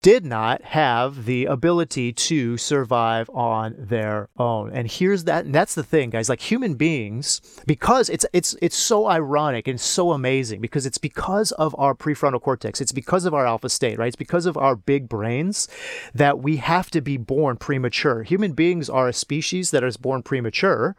did 0.05 0.23
not 0.23 0.61
have 0.61 1.25
the 1.25 1.45
ability 1.45 2.13
to 2.13 2.57
survive 2.57 3.27
on 3.33 3.73
their 3.75 4.29
own. 4.37 4.69
And 4.71 4.87
here's 4.87 5.23
that 5.23 5.45
and 5.45 5.55
that's 5.55 5.73
the 5.73 5.81
thing 5.81 6.11
guys 6.11 6.29
like 6.29 6.41
human 6.41 6.75
beings 6.75 7.41
because 7.65 8.07
it's 8.11 8.23
it's 8.31 8.55
it's 8.61 8.75
so 8.75 9.07
ironic 9.07 9.67
and 9.67 9.81
so 9.81 10.11
amazing 10.11 10.61
because 10.61 10.85
it's 10.85 10.99
because 10.99 11.51
of 11.53 11.73
our 11.79 11.95
prefrontal 11.95 12.39
cortex. 12.39 12.81
It's 12.81 12.91
because 12.91 13.25
of 13.25 13.33
our 13.33 13.47
alpha 13.47 13.67
state, 13.67 13.97
right? 13.97 14.09
It's 14.09 14.15
because 14.15 14.45
of 14.45 14.57
our 14.57 14.75
big 14.75 15.09
brains 15.09 15.67
that 16.13 16.37
we 16.37 16.57
have 16.57 16.91
to 16.91 17.01
be 17.01 17.17
born 17.17 17.57
premature. 17.57 18.21
Human 18.21 18.53
beings 18.53 18.91
are 18.91 19.07
a 19.07 19.13
species 19.13 19.71
that 19.71 19.83
is 19.83 19.97
born 19.97 20.21
premature 20.21 20.95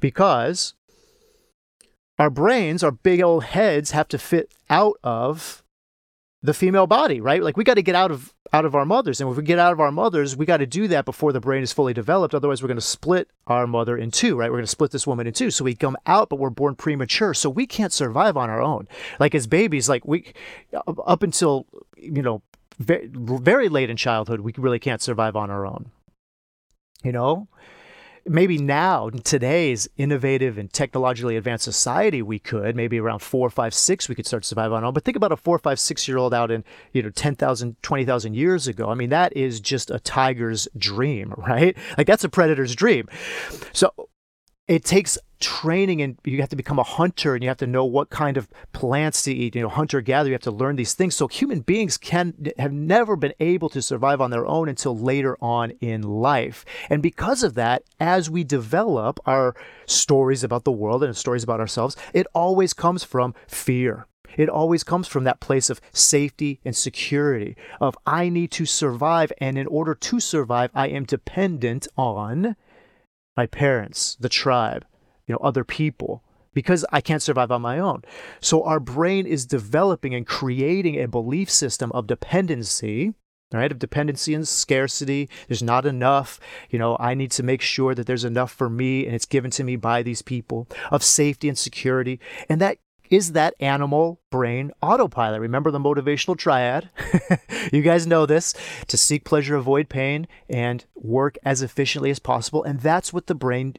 because 0.00 0.74
our 2.18 2.30
brains, 2.30 2.82
our 2.82 2.90
big 2.90 3.22
old 3.22 3.44
heads 3.44 3.92
have 3.92 4.08
to 4.08 4.18
fit 4.18 4.52
out 4.68 4.96
of 5.04 5.62
the 6.42 6.54
female 6.54 6.86
body, 6.86 7.20
right? 7.20 7.42
Like 7.42 7.56
we 7.56 7.64
got 7.64 7.74
to 7.74 7.82
get 7.82 7.94
out 7.94 8.10
of 8.10 8.32
out 8.52 8.64
of 8.64 8.74
our 8.74 8.86
mothers, 8.86 9.20
and 9.20 9.30
if 9.30 9.36
we 9.36 9.42
get 9.42 9.58
out 9.58 9.72
of 9.72 9.80
our 9.80 9.92
mothers, 9.92 10.36
we 10.36 10.46
got 10.46 10.58
to 10.58 10.66
do 10.66 10.88
that 10.88 11.04
before 11.04 11.32
the 11.32 11.40
brain 11.40 11.62
is 11.62 11.72
fully 11.72 11.92
developed. 11.92 12.34
Otherwise, 12.34 12.62
we're 12.62 12.68
going 12.68 12.78
to 12.78 12.80
split 12.80 13.28
our 13.46 13.66
mother 13.66 13.96
in 13.96 14.10
two, 14.10 14.36
right? 14.36 14.50
We're 14.50 14.58
going 14.58 14.64
to 14.64 14.70
split 14.70 14.90
this 14.90 15.06
woman 15.06 15.26
in 15.26 15.34
two. 15.34 15.50
So 15.50 15.64
we 15.64 15.74
come 15.74 15.96
out, 16.06 16.28
but 16.30 16.38
we're 16.38 16.50
born 16.50 16.74
premature, 16.74 17.34
so 17.34 17.50
we 17.50 17.66
can't 17.66 17.92
survive 17.92 18.36
on 18.36 18.48
our 18.48 18.62
own. 18.62 18.88
Like 19.18 19.34
as 19.34 19.46
babies, 19.46 19.88
like 19.88 20.06
we 20.06 20.32
up 20.86 21.22
until 21.22 21.66
you 21.96 22.22
know 22.22 22.42
very 22.78 23.10
very 23.12 23.68
late 23.68 23.90
in 23.90 23.96
childhood, 23.96 24.40
we 24.40 24.54
really 24.56 24.78
can't 24.78 25.02
survive 25.02 25.36
on 25.36 25.50
our 25.50 25.66
own. 25.66 25.90
You 27.02 27.12
know, 27.12 27.48
maybe 28.28 28.58
now 28.58 29.08
in 29.08 29.20
today's 29.20 29.88
innovative 29.96 30.58
and 30.58 30.72
technologically 30.72 31.36
advanced 31.36 31.64
society 31.64 32.22
we 32.22 32.38
could 32.38 32.76
maybe 32.76 32.98
around 32.98 33.20
four 33.20 33.50
five 33.50 33.74
six 33.74 34.08
we 34.08 34.14
could 34.14 34.26
start 34.26 34.42
to 34.42 34.48
survive 34.48 34.72
on 34.72 34.82
our 34.82 34.88
own. 34.88 34.94
But 34.94 35.04
think 35.04 35.16
about 35.16 35.32
a 35.32 35.36
four 35.36 35.58
five 35.58 35.80
six 35.80 36.06
year 36.06 36.18
old 36.18 36.34
out 36.34 36.50
in 36.50 36.64
you 36.92 37.02
know 37.02 37.10
10000 37.10 37.76
20000 37.82 38.34
years 38.34 38.66
ago. 38.66 38.88
I 38.88 38.94
mean 38.94 39.10
that 39.10 39.36
is 39.36 39.60
just 39.60 39.90
a 39.90 39.98
tiger's 39.98 40.68
dream 40.76 41.34
right? 41.36 41.76
Like 41.96 42.06
that's 42.06 42.24
a 42.24 42.28
predator's 42.28 42.74
dream. 42.74 43.08
So 43.72 43.92
it 44.66 44.84
takes 44.84 45.18
training 45.40 46.02
and 46.02 46.18
you 46.24 46.40
have 46.40 46.48
to 46.50 46.56
become 46.56 46.78
a 46.78 46.84
hunter 46.84 47.34
and 47.34 47.42
you 47.42 47.48
have 47.48 47.58
to 47.58 47.66
know 47.66 47.84
what 47.84 48.10
kind 48.10 48.36
of 48.36 48.48
plants 48.72 49.22
to 49.22 49.32
eat 49.32 49.54
you 49.54 49.62
know 49.62 49.68
hunter 49.68 50.00
gatherer 50.00 50.28
you 50.28 50.34
have 50.34 50.42
to 50.42 50.50
learn 50.50 50.76
these 50.76 50.94
things. 50.94 51.14
So 51.14 51.28
human 51.28 51.60
beings 51.60 51.96
can 51.96 52.34
have 52.58 52.72
never 52.72 53.16
been 53.16 53.34
able 53.40 53.68
to 53.70 53.82
survive 53.82 54.20
on 54.20 54.30
their 54.30 54.46
own 54.46 54.68
until 54.68 54.96
later 54.96 55.36
on 55.40 55.70
in 55.80 56.02
life. 56.02 56.64
And 56.90 57.02
because 57.02 57.42
of 57.42 57.54
that 57.54 57.82
as 58.00 58.30
we 58.30 58.44
develop 58.44 59.20
our 59.26 59.54
stories 59.86 60.44
about 60.44 60.64
the 60.64 60.72
world 60.72 61.02
and 61.02 61.16
stories 61.16 61.42
about 61.42 61.60
ourselves 61.60 61.96
it 62.12 62.26
always 62.34 62.72
comes 62.74 63.04
from 63.04 63.34
fear. 63.46 64.06
It 64.36 64.48
always 64.48 64.84
comes 64.84 65.08
from 65.08 65.24
that 65.24 65.40
place 65.40 65.70
of 65.70 65.80
safety 65.92 66.60
and 66.64 66.76
security 66.76 67.56
of 67.80 67.96
i 68.06 68.28
need 68.28 68.50
to 68.52 68.66
survive 68.66 69.32
and 69.38 69.58
in 69.58 69.66
order 69.66 69.94
to 69.94 70.20
survive 70.20 70.70
i 70.74 70.86
am 70.88 71.04
dependent 71.04 71.88
on 71.96 72.56
my 73.36 73.46
parents 73.46 74.16
the 74.20 74.28
tribe 74.28 74.84
you 75.28 75.34
know, 75.34 75.40
other 75.40 75.62
people 75.62 76.24
because 76.54 76.84
I 76.90 77.00
can't 77.00 77.22
survive 77.22 77.52
on 77.52 77.62
my 77.62 77.78
own. 77.78 78.02
So 78.40 78.64
our 78.64 78.80
brain 78.80 79.26
is 79.26 79.46
developing 79.46 80.12
and 80.12 80.26
creating 80.26 81.00
a 81.00 81.06
belief 81.06 81.48
system 81.48 81.92
of 81.92 82.08
dependency, 82.08 83.14
right? 83.52 83.70
Of 83.70 83.78
dependency 83.78 84.34
and 84.34 84.48
scarcity. 84.48 85.28
There's 85.46 85.62
not 85.62 85.86
enough. 85.86 86.40
You 86.70 86.80
know, 86.80 86.96
I 86.98 87.14
need 87.14 87.30
to 87.32 87.44
make 87.44 87.62
sure 87.62 87.94
that 87.94 88.08
there's 88.08 88.24
enough 88.24 88.50
for 88.50 88.68
me 88.68 89.06
and 89.06 89.14
it's 89.14 89.24
given 89.24 89.52
to 89.52 89.62
me 89.62 89.76
by 89.76 90.02
these 90.02 90.22
people, 90.22 90.66
of 90.90 91.04
safety 91.04 91.48
and 91.48 91.56
security. 91.56 92.18
And 92.48 92.60
that 92.60 92.78
is 93.08 93.32
that 93.32 93.54
animal 93.60 94.20
brain 94.30 94.72
autopilot. 94.82 95.40
Remember 95.40 95.70
the 95.70 95.78
motivational 95.78 96.36
triad? 96.36 96.90
you 97.72 97.82
guys 97.82 98.06
know 98.06 98.26
this 98.26 98.52
to 98.88 98.98
seek 98.98 99.24
pleasure, 99.24 99.54
avoid 99.54 99.88
pain, 99.88 100.26
and 100.48 100.84
work 100.94 101.38
as 101.44 101.62
efficiently 101.62 102.10
as 102.10 102.18
possible. 102.18 102.64
And 102.64 102.80
that's 102.80 103.12
what 103.12 103.26
the 103.26 103.34
brain 103.34 103.76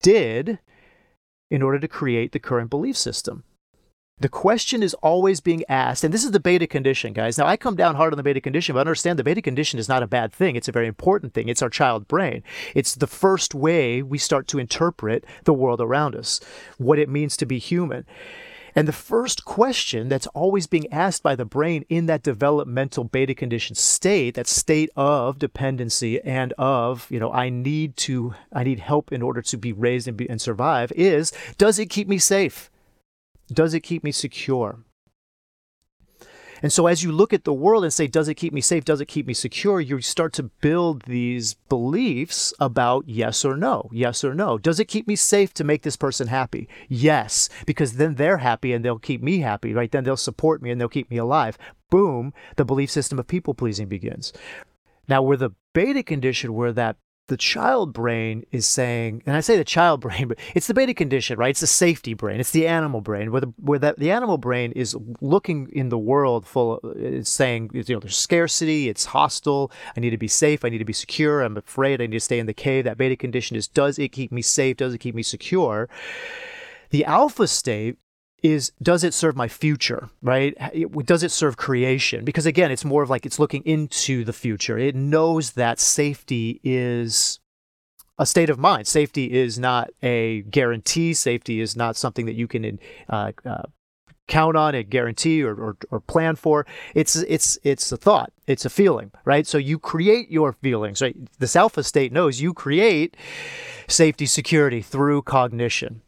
did 0.00 0.60
in 1.50 1.62
order 1.62 1.78
to 1.78 1.88
create 1.88 2.32
the 2.32 2.38
current 2.38 2.70
belief 2.70 2.96
system. 2.96 3.44
The 4.20 4.28
question 4.28 4.82
is 4.82 4.92
always 4.94 5.40
being 5.40 5.64
asked, 5.66 6.04
and 6.04 6.12
this 6.12 6.24
is 6.24 6.32
the 6.32 6.40
beta 6.40 6.66
condition, 6.66 7.14
guys. 7.14 7.38
Now, 7.38 7.46
I 7.46 7.56
come 7.56 7.74
down 7.74 7.94
hard 7.94 8.12
on 8.12 8.18
the 8.18 8.22
beta 8.22 8.40
condition, 8.40 8.74
but 8.74 8.80
understand 8.80 9.18
the 9.18 9.24
beta 9.24 9.40
condition 9.40 9.78
is 9.78 9.88
not 9.88 10.02
a 10.02 10.06
bad 10.06 10.30
thing. 10.30 10.56
It's 10.56 10.68
a 10.68 10.72
very 10.72 10.86
important 10.86 11.32
thing. 11.32 11.48
It's 11.48 11.62
our 11.62 11.70
child 11.70 12.06
brain. 12.06 12.42
It's 12.74 12.94
the 12.94 13.06
first 13.06 13.54
way 13.54 14.02
we 14.02 14.18
start 14.18 14.46
to 14.48 14.58
interpret 14.58 15.24
the 15.44 15.54
world 15.54 15.80
around 15.80 16.14
us, 16.14 16.38
what 16.76 16.98
it 16.98 17.08
means 17.08 17.34
to 17.38 17.46
be 17.46 17.58
human. 17.58 18.04
And 18.74 18.86
the 18.86 18.92
first 18.92 19.44
question 19.44 20.08
that's 20.08 20.26
always 20.28 20.66
being 20.66 20.92
asked 20.92 21.22
by 21.22 21.34
the 21.34 21.44
brain 21.44 21.84
in 21.88 22.06
that 22.06 22.22
developmental 22.22 23.04
beta 23.04 23.34
condition 23.34 23.74
state, 23.74 24.34
that 24.34 24.46
state 24.46 24.90
of 24.96 25.38
dependency 25.38 26.20
and 26.22 26.52
of, 26.58 27.06
you 27.10 27.20
know, 27.20 27.32
I 27.32 27.48
need 27.48 27.96
to, 27.98 28.34
I 28.52 28.64
need 28.64 28.80
help 28.80 29.12
in 29.12 29.22
order 29.22 29.42
to 29.42 29.56
be 29.56 29.72
raised 29.72 30.08
and, 30.08 30.16
be, 30.16 30.28
and 30.28 30.40
survive 30.40 30.92
is, 30.92 31.32
does 31.58 31.78
it 31.78 31.86
keep 31.86 32.08
me 32.08 32.18
safe? 32.18 32.70
Does 33.52 33.74
it 33.74 33.80
keep 33.80 34.04
me 34.04 34.12
secure? 34.12 34.78
And 36.62 36.72
so 36.72 36.86
as 36.86 37.02
you 37.02 37.12
look 37.12 37.32
at 37.32 37.44
the 37.44 37.52
world 37.52 37.84
and 37.84 37.92
say, 37.92 38.06
does 38.06 38.28
it 38.28 38.34
keep 38.34 38.52
me 38.52 38.60
safe? 38.60 38.84
Does 38.84 39.00
it 39.00 39.06
keep 39.06 39.26
me 39.26 39.34
secure? 39.34 39.80
You 39.80 40.00
start 40.00 40.32
to 40.34 40.44
build 40.44 41.02
these 41.02 41.54
beliefs 41.68 42.52
about 42.60 43.08
yes 43.08 43.44
or 43.44 43.56
no, 43.56 43.88
yes 43.92 44.24
or 44.24 44.34
no. 44.34 44.58
Does 44.58 44.78
it 44.80 44.86
keep 44.86 45.06
me 45.06 45.16
safe 45.16 45.54
to 45.54 45.64
make 45.64 45.82
this 45.82 45.96
person 45.96 46.28
happy? 46.28 46.68
Yes, 46.88 47.48
because 47.66 47.94
then 47.94 48.16
they're 48.16 48.38
happy 48.38 48.72
and 48.72 48.84
they'll 48.84 48.98
keep 48.98 49.22
me 49.22 49.40
happy, 49.40 49.72
right? 49.72 49.90
Then 49.90 50.04
they'll 50.04 50.16
support 50.16 50.62
me 50.62 50.70
and 50.70 50.80
they'll 50.80 50.88
keep 50.88 51.10
me 51.10 51.16
alive. 51.16 51.56
Boom, 51.90 52.32
the 52.56 52.64
belief 52.64 52.90
system 52.90 53.18
of 53.18 53.26
people 53.26 53.54
pleasing 53.54 53.88
begins. 53.88 54.32
Now, 55.08 55.22
where 55.22 55.36
the 55.36 55.50
beta 55.72 56.02
condition, 56.02 56.54
where 56.54 56.72
that 56.72 56.96
the 57.28 57.36
child 57.36 57.92
brain 57.92 58.44
is 58.50 58.66
saying, 58.66 59.22
and 59.24 59.36
I 59.36 59.40
say 59.40 59.56
the 59.56 59.64
child 59.64 60.00
brain, 60.02 60.28
but 60.28 60.38
it's 60.54 60.66
the 60.66 60.74
beta 60.74 60.92
condition, 60.92 61.38
right? 61.38 61.50
It's 61.50 61.60
the 61.60 61.66
safety 61.66 62.14
brain. 62.14 62.40
It's 62.40 62.50
the 62.50 62.66
animal 62.66 63.00
brain, 63.00 63.30
where 63.30 63.40
the 63.40 63.52
where 63.56 63.78
that 63.78 63.98
the 63.98 64.10
animal 64.10 64.36
brain 64.36 64.72
is 64.72 64.96
looking 65.20 65.68
in 65.72 65.88
the 65.88 65.98
world 65.98 66.46
full. 66.46 66.78
Of, 66.78 66.96
it's 66.96 67.30
saying, 67.30 67.70
you 67.72 67.84
know, 67.88 68.00
there's 68.00 68.16
scarcity. 68.16 68.88
It's 68.88 69.06
hostile. 69.06 69.70
I 69.96 70.00
need 70.00 70.10
to 70.10 70.18
be 70.18 70.28
safe. 70.28 70.64
I 70.64 70.68
need 70.68 70.78
to 70.78 70.84
be 70.84 70.92
secure. 70.92 71.42
I'm 71.42 71.56
afraid. 71.56 72.00
I 72.00 72.06
need 72.06 72.12
to 72.12 72.20
stay 72.20 72.38
in 72.38 72.46
the 72.46 72.54
cave. 72.54 72.84
That 72.84 72.98
beta 72.98 73.16
condition 73.16 73.56
is: 73.56 73.68
Does 73.68 73.98
it 73.98 74.08
keep 74.08 74.32
me 74.32 74.42
safe? 74.42 74.76
Does 74.76 74.94
it 74.94 74.98
keep 74.98 75.14
me 75.14 75.22
secure? 75.22 75.88
The 76.90 77.04
alpha 77.04 77.46
state 77.46 77.98
is 78.42 78.72
does 78.82 79.04
it 79.04 79.14
serve 79.14 79.36
my 79.36 79.48
future 79.48 80.08
right? 80.22 80.56
Does 81.04 81.22
it 81.22 81.30
serve 81.30 81.56
creation? 81.56 82.24
Because 82.24 82.46
again 82.46 82.70
it's 82.70 82.84
more 82.84 83.02
of 83.02 83.10
like 83.10 83.26
it's 83.26 83.38
looking 83.38 83.62
into 83.64 84.24
the 84.24 84.32
future. 84.32 84.78
It 84.78 84.94
knows 84.94 85.52
that 85.52 85.80
safety 85.80 86.60
is 86.62 87.40
a 88.18 88.26
state 88.26 88.50
of 88.50 88.58
mind. 88.58 88.86
Safety 88.86 89.32
is 89.32 89.58
not 89.58 89.90
a 90.02 90.42
guarantee. 90.42 91.14
Safety 91.14 91.60
is 91.60 91.74
not 91.74 91.96
something 91.96 92.26
that 92.26 92.34
you 92.34 92.46
can 92.46 92.78
uh, 93.08 93.32
uh, 93.46 93.62
count 94.28 94.56
on 94.56 94.74
and 94.74 94.88
guarantee 94.88 95.42
or, 95.42 95.54
or, 95.54 95.76
or, 95.90 96.00
plan 96.00 96.36
for. 96.36 96.66
It's 96.94 97.16
it's 97.16 97.58
it's 97.62 97.90
a 97.92 97.96
thought. 97.96 98.32
It's 98.46 98.64
a 98.64 98.70
feeling 98.70 99.10
right? 99.24 99.46
So 99.46 99.58
you 99.58 99.78
create 99.78 100.30
your 100.30 100.52
feelings 100.52 101.02
right? 101.02 101.16
This 101.38 101.56
alpha 101.56 101.82
state 101.82 102.12
knows 102.12 102.40
you 102.40 102.54
create 102.54 103.16
safety 103.88 104.26
security 104.26 104.82
through 104.82 105.22
cognition 105.22 106.02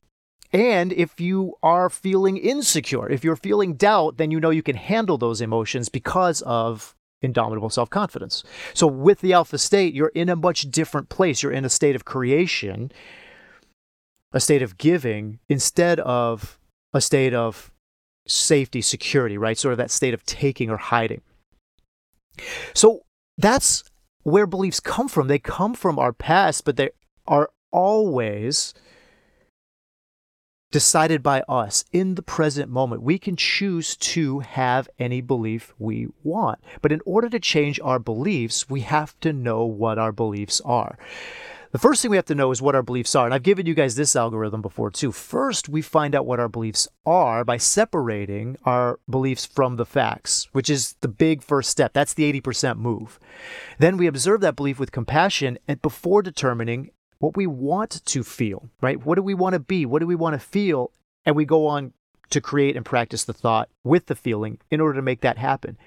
and 0.53 0.93
if 0.93 1.21
you 1.21 1.55
are 1.63 1.89
feeling 1.89 2.37
insecure, 2.37 3.09
if 3.09 3.25
you're 3.25 3.37
feeling 3.37 3.75
doubt, 3.75 4.19
then 4.19 4.31
you 4.31 4.39
know 4.39 4.51
you 4.51 4.63
can 4.63 4.77
handle 4.77 5.17
those 5.17 5.41
emotions 5.41 5.89
because 5.89 6.43
of 6.43 6.95
indomitable 7.23 7.71
self 7.71 7.89
confidence. 7.89 8.45
So 8.75 8.87
with 8.87 9.21
the 9.21 9.33
alpha 9.33 9.57
state, 9.59 9.95
you're 9.95 10.13
in 10.15 10.29
a 10.29 10.37
much 10.37 10.71
different 10.71 11.09
place. 11.09 11.43
You're 11.43 11.53
in 11.53 11.65
a 11.65 11.71
state 11.71 11.97
of 11.97 12.05
creation, 12.05 12.93
a 14.33 14.41
state 14.41 14.63
of 14.63 14.77
giving, 14.77 15.39
instead 15.49 16.01
of 16.01 16.59
a 16.93 17.01
state 17.01 17.33
of 17.33 17.73
safety, 18.27 18.83
security, 18.83 19.39
right? 19.39 19.57
Sort 19.57 19.73
of 19.73 19.79
that 19.79 19.91
state 19.91 20.15
of 20.15 20.25
taking 20.27 20.69
or 20.69 20.77
hiding. 20.77 21.23
So 22.75 23.03
that's 23.39 23.85
where 24.23 24.47
beliefs 24.47 24.81
come 24.81 25.09
from. 25.09 25.29
They 25.29 25.39
come 25.39 25.75
from 25.75 25.99
our 25.99 26.13
past, 26.13 26.65
but 26.65 26.77
they 26.77 26.91
are 27.27 27.51
always 27.71 28.75
decided 30.73 31.23
by 31.23 31.43
us 31.49 31.85
in 31.93 32.17
the 32.17 32.23
present 32.23 32.69
moment. 32.71 33.03
We 33.03 33.19
can 33.19 33.37
choose 33.37 33.97
to 33.99 34.41
have 34.41 34.89
any 34.99 35.21
belief 35.21 35.73
we 35.79 36.09
want. 36.25 36.59
But 36.81 36.91
in 36.91 37.01
order 37.07 37.29
to 37.29 37.39
change 37.39 37.79
our 37.85 38.01
beliefs, 38.01 38.69
we 38.69 38.81
have 38.81 39.19
to 39.21 39.33
know 39.33 39.65
what 39.65 39.99
our 39.99 40.11
beliefs 40.11 40.61
are. 40.63 40.99
The 41.73 41.79
first 41.79 42.03
thing 42.03 42.11
we 42.11 42.19
have 42.19 42.27
to 42.27 42.35
know 42.35 42.51
is 42.51 42.61
what 42.61 42.75
our 42.75 42.83
beliefs 42.83 43.15
are. 43.15 43.25
And 43.25 43.33
I've 43.33 43.43
given 43.43 43.65
you 43.65 43.73
guys 43.73 43.95
this 43.95 44.15
algorithm 44.15 44.61
before 44.61 44.91
too. 44.91 45.11
First, 45.11 45.71
we 45.71 45.81
find 45.81 46.15
out 46.15 46.27
what 46.27 46.39
our 46.39 46.49
beliefs 46.49 46.87
are 47.07 47.47
by 47.47 47.57
separating 47.57 48.59
our 48.65 48.99
beliefs 49.09 49.47
from 49.47 49.77
the 49.77 49.87
facts, 49.87 50.49
which 50.53 50.69
is 50.69 50.97
the 51.01 51.09
big 51.09 51.43
first 51.43 51.71
step. 51.71 51.95
That's 51.95 52.13
the 52.13 52.31
80% 52.41 52.77
move. 52.77 53.19
Then 53.79 53.97
we 53.97 54.07
observe 54.07 54.43
that 54.43 54.57
belief 54.57 54.79
with 54.79 54.93
compassion 54.93 55.59
and 55.67 55.81
before 55.81 56.21
determining 56.21 56.91
what 57.23 57.37
we 57.37 57.47
want 57.47 58.05
to 58.05 58.25
feel, 58.25 58.69
right? 58.81 59.07
What 59.07 59.15
do 59.15 59.23
we 59.23 59.33
want 59.33 59.53
to 59.53 59.61
be? 59.61 59.87
What 59.87 60.01
do 60.01 60.09
we 60.09 60.17
want 60.17 60.35
to 60.35 60.41
feel? 60.41 60.91
And 61.25 61.37
we 61.37 61.45
go 61.45 61.69
on 61.69 61.93
to 62.31 62.41
create 62.41 62.75
and 62.75 62.85
practice 62.85 63.23
the 63.23 63.33
thought 63.33 63.69
with 63.85 64.07
the 64.07 64.17
feeling 64.17 64.59
in 64.73 64.81
order 64.81 64.95
to 64.95 65.03
make 65.03 65.21
that 65.21 65.39
happen. 65.39 65.79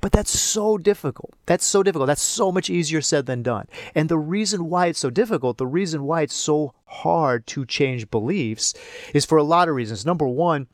But 0.00 0.12
that's 0.12 0.30
so 0.30 0.78
difficult. 0.78 1.34
That's 1.46 1.64
so 1.64 1.82
difficult. 1.82 2.06
That's 2.06 2.22
so 2.22 2.52
much 2.52 2.70
easier 2.70 3.00
said 3.00 3.26
than 3.26 3.42
done. 3.42 3.66
And 3.92 4.08
the 4.08 4.18
reason 4.18 4.70
why 4.70 4.86
it's 4.86 5.00
so 5.00 5.10
difficult, 5.10 5.58
the 5.58 5.66
reason 5.66 6.04
why 6.04 6.22
it's 6.22 6.34
so 6.34 6.74
hard 6.84 7.44
to 7.48 7.66
change 7.66 8.08
beliefs 8.08 8.72
is 9.12 9.24
for 9.24 9.36
a 9.36 9.42
lot 9.42 9.68
of 9.68 9.74
reasons. 9.74 10.06
Number 10.06 10.28
one, 10.28 10.68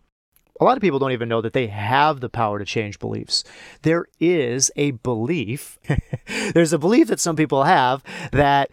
a 0.61 0.65
lot 0.65 0.77
of 0.77 0.83
people 0.83 0.99
don't 0.99 1.13
even 1.13 1.31
know 1.31 1.41
that 1.41 1.55
they 1.55 1.69
have 1.69 2.21
the 2.21 2.29
power 2.29 2.59
to 2.59 2.67
change 2.67 2.99
beliefs. 2.99 3.43
There 3.81 4.05
is 4.21 4.71
a 4.77 4.91
belief, 4.91 5.79
there's 6.53 6.75
a 6.75 6.79
belief 6.79 7.09
that 7.09 7.21
some 7.21 7.37
people 7.37 7.65
have 7.65 8.05
that 8.33 8.71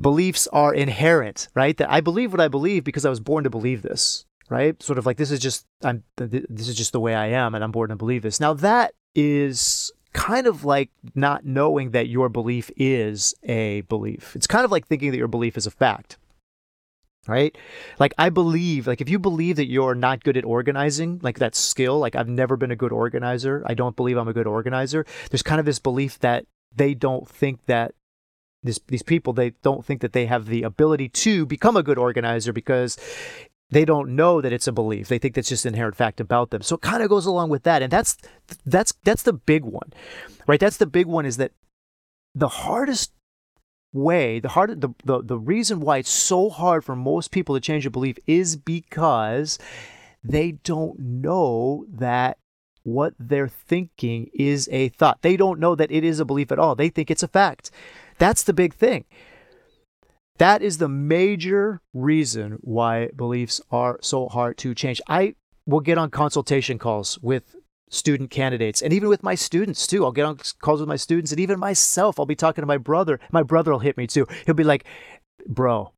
beliefs 0.00 0.46
are 0.52 0.74
inherent, 0.74 1.48
right? 1.54 1.76
That 1.76 1.90
I 1.90 2.00
believe 2.00 2.32
what 2.32 2.40
I 2.40 2.48
believe 2.48 2.84
because 2.84 3.04
I 3.04 3.10
was 3.10 3.20
born 3.20 3.44
to 3.44 3.50
believe 3.50 3.82
this, 3.82 4.26
right? 4.48 4.80
Sort 4.82 4.98
of 4.98 5.06
like 5.06 5.16
this 5.16 5.30
is 5.30 5.40
just 5.40 5.66
I'm 5.82 6.02
this 6.16 6.68
is 6.68 6.74
just 6.74 6.92
the 6.92 7.00
way 7.00 7.14
I 7.14 7.26
am 7.26 7.54
and 7.54 7.62
I'm 7.62 7.72
born 7.72 7.90
to 7.90 7.96
believe 7.96 8.22
this. 8.22 8.40
Now 8.40 8.54
that 8.54 8.94
is 9.14 9.92
kind 10.12 10.46
of 10.46 10.64
like 10.64 10.90
not 11.14 11.44
knowing 11.44 11.90
that 11.90 12.08
your 12.08 12.28
belief 12.28 12.70
is 12.76 13.34
a 13.42 13.82
belief. 13.82 14.34
It's 14.34 14.46
kind 14.46 14.64
of 14.64 14.70
like 14.70 14.86
thinking 14.86 15.10
that 15.10 15.18
your 15.18 15.28
belief 15.28 15.56
is 15.56 15.66
a 15.66 15.70
fact. 15.70 16.18
Right? 17.26 17.56
Like 17.98 18.12
I 18.18 18.28
believe, 18.28 18.86
like 18.86 19.00
if 19.00 19.08
you 19.08 19.18
believe 19.18 19.56
that 19.56 19.66
you're 19.66 19.94
not 19.94 20.22
good 20.22 20.36
at 20.36 20.44
organizing, 20.44 21.20
like 21.22 21.38
that 21.38 21.54
skill, 21.54 21.98
like 21.98 22.14
I've 22.14 22.28
never 22.28 22.54
been 22.54 22.70
a 22.70 22.76
good 22.76 22.92
organizer, 22.92 23.62
I 23.64 23.72
don't 23.72 23.96
believe 23.96 24.18
I'm 24.18 24.28
a 24.28 24.34
good 24.34 24.46
organizer. 24.46 25.06
There's 25.30 25.42
kind 25.42 25.58
of 25.58 25.64
this 25.64 25.78
belief 25.78 26.18
that 26.18 26.44
they 26.76 26.92
don't 26.92 27.26
think 27.26 27.64
that 27.64 27.94
this, 28.64 28.80
these 28.88 29.02
people 29.02 29.32
they 29.32 29.50
don't 29.62 29.84
think 29.84 30.00
that 30.00 30.12
they 30.12 30.26
have 30.26 30.46
the 30.46 30.62
ability 30.62 31.08
to 31.10 31.46
become 31.46 31.76
a 31.76 31.82
good 31.82 31.98
organizer 31.98 32.52
because 32.52 32.96
they 33.70 33.84
don't 33.84 34.14
know 34.14 34.40
that 34.40 34.52
it's 34.52 34.66
a 34.66 34.72
belief. 34.72 35.08
They 35.08 35.18
think 35.18 35.34
that's 35.34 35.48
just 35.48 35.64
an 35.64 35.74
inherent 35.74 35.96
fact 35.96 36.20
about 36.20 36.50
them. 36.50 36.62
So 36.62 36.76
it 36.76 36.82
kind 36.82 37.02
of 37.02 37.08
goes 37.08 37.26
along 37.26 37.50
with 37.50 37.62
that, 37.64 37.82
and 37.82 37.92
that's 37.92 38.16
that's 38.64 38.92
that's 39.04 39.22
the 39.22 39.32
big 39.32 39.64
one, 39.64 39.92
right? 40.46 40.60
That's 40.60 40.76
the 40.76 40.86
big 40.86 41.06
one 41.06 41.26
is 41.26 41.36
that 41.36 41.52
the 42.34 42.48
hardest 42.48 43.12
way, 43.92 44.40
the 44.40 44.50
hard 44.50 44.80
the, 44.80 44.90
the 45.04 45.22
the 45.22 45.38
reason 45.38 45.80
why 45.80 45.98
it's 45.98 46.10
so 46.10 46.50
hard 46.50 46.84
for 46.84 46.96
most 46.96 47.30
people 47.30 47.54
to 47.54 47.60
change 47.60 47.86
a 47.86 47.90
belief 47.90 48.18
is 48.26 48.56
because 48.56 49.58
they 50.22 50.52
don't 50.52 50.98
know 50.98 51.86
that 51.88 52.38
what 52.82 53.14
they're 53.18 53.48
thinking 53.48 54.30
is 54.34 54.68
a 54.70 54.88
thought. 54.90 55.22
They 55.22 55.36
don't 55.36 55.58
know 55.58 55.74
that 55.74 55.90
it 55.90 56.04
is 56.04 56.20
a 56.20 56.24
belief 56.24 56.52
at 56.52 56.58
all. 56.58 56.74
They 56.74 56.90
think 56.90 57.10
it's 57.10 57.22
a 57.22 57.28
fact. 57.28 57.70
That's 58.24 58.42
the 58.42 58.54
big 58.54 58.72
thing. 58.72 59.04
That 60.38 60.62
is 60.62 60.78
the 60.78 60.88
major 60.88 61.82
reason 61.92 62.56
why 62.62 63.10
beliefs 63.14 63.60
are 63.70 63.98
so 64.00 64.30
hard 64.30 64.56
to 64.58 64.74
change. 64.74 64.98
I 65.06 65.34
will 65.66 65.80
get 65.80 65.98
on 65.98 66.08
consultation 66.08 66.78
calls 66.78 67.18
with 67.20 67.54
student 67.90 68.30
candidates 68.30 68.80
and 68.80 68.94
even 68.94 69.10
with 69.10 69.22
my 69.22 69.34
students 69.34 69.86
too. 69.86 70.06
I'll 70.06 70.10
get 70.10 70.24
on 70.24 70.38
calls 70.62 70.80
with 70.80 70.88
my 70.88 70.96
students 70.96 71.32
and 71.32 71.38
even 71.38 71.60
myself. 71.60 72.18
I'll 72.18 72.24
be 72.24 72.34
talking 72.34 72.62
to 72.62 72.66
my 72.66 72.78
brother. 72.78 73.20
My 73.30 73.42
brother 73.42 73.72
will 73.72 73.80
hit 73.80 73.98
me 73.98 74.06
too. 74.06 74.26
He'll 74.46 74.54
be 74.54 74.64
like, 74.64 74.86
Bro, 75.46 75.92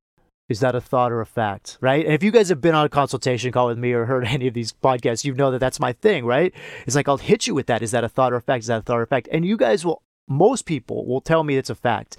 is 0.48 0.58
that 0.58 0.74
a 0.74 0.80
thought 0.80 1.12
or 1.12 1.20
a 1.20 1.26
fact? 1.26 1.78
Right. 1.80 2.04
And 2.04 2.12
if 2.12 2.24
you 2.24 2.32
guys 2.32 2.48
have 2.48 2.60
been 2.60 2.74
on 2.74 2.86
a 2.86 2.88
consultation 2.88 3.52
call 3.52 3.68
with 3.68 3.78
me 3.78 3.92
or 3.92 4.06
heard 4.06 4.24
any 4.26 4.48
of 4.48 4.54
these 4.54 4.72
podcasts, 4.72 5.24
you 5.24 5.32
know 5.32 5.52
that 5.52 5.60
that's 5.60 5.78
my 5.78 5.92
thing, 5.92 6.24
right? 6.24 6.52
It's 6.86 6.96
like, 6.96 7.08
I'll 7.08 7.18
hit 7.18 7.46
you 7.46 7.54
with 7.54 7.66
that. 7.66 7.82
Is 7.82 7.92
that 7.92 8.02
a 8.02 8.08
thought 8.08 8.32
or 8.32 8.36
a 8.36 8.42
fact? 8.42 8.64
Is 8.64 8.66
that 8.66 8.80
a 8.80 8.82
thought 8.82 8.98
or 8.98 9.02
a 9.02 9.06
fact? 9.06 9.28
And 9.30 9.44
you 9.44 9.56
guys 9.56 9.84
will 9.84 10.02
most 10.28 10.66
people 10.66 11.06
will 11.06 11.20
tell 11.20 11.44
me 11.44 11.56
it's 11.56 11.70
a 11.70 11.74
fact. 11.74 12.16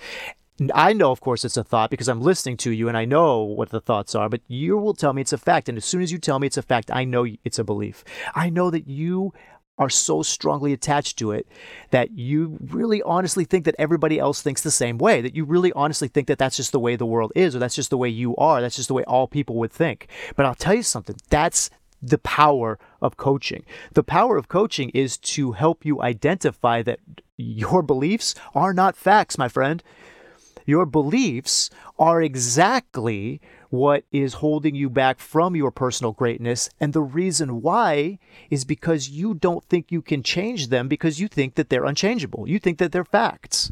I 0.73 0.93
know, 0.93 1.11
of 1.11 1.21
course, 1.21 1.45
it's 1.45 1.57
a 1.57 1.63
thought 1.63 1.91
because 1.91 2.07
I'm 2.07 2.21
listening 2.21 2.57
to 2.57 2.71
you 2.71 2.87
and 2.87 2.97
I 2.97 3.05
know 3.05 3.43
what 3.43 3.69
the 3.69 3.81
thoughts 3.81 4.15
are, 4.15 4.27
but 4.27 4.41
you 4.47 4.77
will 4.77 4.95
tell 4.95 5.13
me 5.13 5.21
it's 5.21 5.33
a 5.33 5.37
fact. 5.37 5.69
And 5.69 5.77
as 5.77 5.85
soon 5.85 6.01
as 6.01 6.11
you 6.11 6.17
tell 6.17 6.39
me 6.39 6.47
it's 6.47 6.57
a 6.57 6.63
fact, 6.63 6.89
I 6.91 7.03
know 7.03 7.27
it's 7.43 7.59
a 7.59 7.63
belief. 7.63 8.03
I 8.33 8.49
know 8.49 8.71
that 8.71 8.87
you 8.87 9.33
are 9.77 9.89
so 9.89 10.23
strongly 10.23 10.73
attached 10.73 11.19
to 11.19 11.31
it 11.31 11.47
that 11.91 12.11
you 12.11 12.57
really 12.59 13.01
honestly 13.03 13.45
think 13.45 13.65
that 13.65 13.75
everybody 13.77 14.17
else 14.17 14.41
thinks 14.41 14.61
the 14.61 14.71
same 14.71 14.97
way, 14.97 15.21
that 15.21 15.35
you 15.35 15.45
really 15.45 15.71
honestly 15.73 16.07
think 16.07 16.27
that 16.27 16.39
that's 16.39 16.57
just 16.57 16.71
the 16.71 16.79
way 16.79 16.95
the 16.95 17.05
world 17.05 17.31
is, 17.35 17.55
or 17.55 17.59
that's 17.59 17.75
just 17.75 17.91
the 17.91 17.97
way 17.97 18.09
you 18.09 18.35
are, 18.37 18.59
that's 18.59 18.75
just 18.75 18.87
the 18.87 18.95
way 18.95 19.03
all 19.03 19.27
people 19.27 19.55
would 19.57 19.71
think. 19.71 20.07
But 20.35 20.47
I'll 20.47 20.55
tell 20.55 20.73
you 20.73 20.81
something, 20.81 21.17
that's 21.29 21.69
the 22.09 22.17
power 22.17 22.79
of 23.01 23.17
coaching. 23.17 23.65
The 23.93 24.03
power 24.03 24.37
of 24.37 24.47
coaching 24.47 24.89
is 24.89 25.17
to 25.17 25.51
help 25.53 25.85
you 25.85 26.01
identify 26.01 26.81
that 26.83 26.99
your 27.37 27.81
beliefs 27.81 28.35
are 28.55 28.73
not 28.73 28.95
facts, 28.95 29.37
my 29.37 29.47
friend. 29.47 29.83
Your 30.65 30.85
beliefs 30.85 31.69
are 31.97 32.21
exactly 32.21 33.39
what 33.69 34.03
is 34.11 34.35
holding 34.35 34.75
you 34.75 34.89
back 34.89 35.19
from 35.19 35.55
your 35.55 35.71
personal 35.71 36.11
greatness. 36.11 36.69
And 36.79 36.91
the 36.93 37.01
reason 37.01 37.61
why 37.61 38.19
is 38.49 38.65
because 38.65 39.09
you 39.09 39.33
don't 39.33 39.63
think 39.65 39.91
you 39.91 40.01
can 40.01 40.23
change 40.23 40.67
them 40.67 40.87
because 40.87 41.19
you 41.19 41.27
think 41.27 41.55
that 41.55 41.69
they're 41.69 41.85
unchangeable. 41.85 42.47
You 42.49 42.59
think 42.59 42.79
that 42.79 42.91
they're 42.91 43.05
facts. 43.05 43.71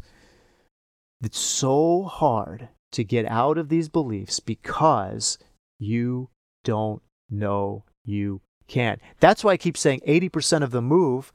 It's 1.22 1.38
so 1.38 2.04
hard 2.04 2.68
to 2.92 3.04
get 3.04 3.26
out 3.26 3.58
of 3.58 3.68
these 3.68 3.88
beliefs 3.88 4.40
because 4.40 5.38
you 5.78 6.30
don't 6.64 7.02
know 7.28 7.84
you 8.06 8.40
can. 8.68 8.98
That's 9.20 9.44
why 9.44 9.52
I 9.52 9.56
keep 9.56 9.76
saying 9.76 10.00
80% 10.06 10.62
of 10.62 10.70
the 10.70 10.82
move 10.82 11.32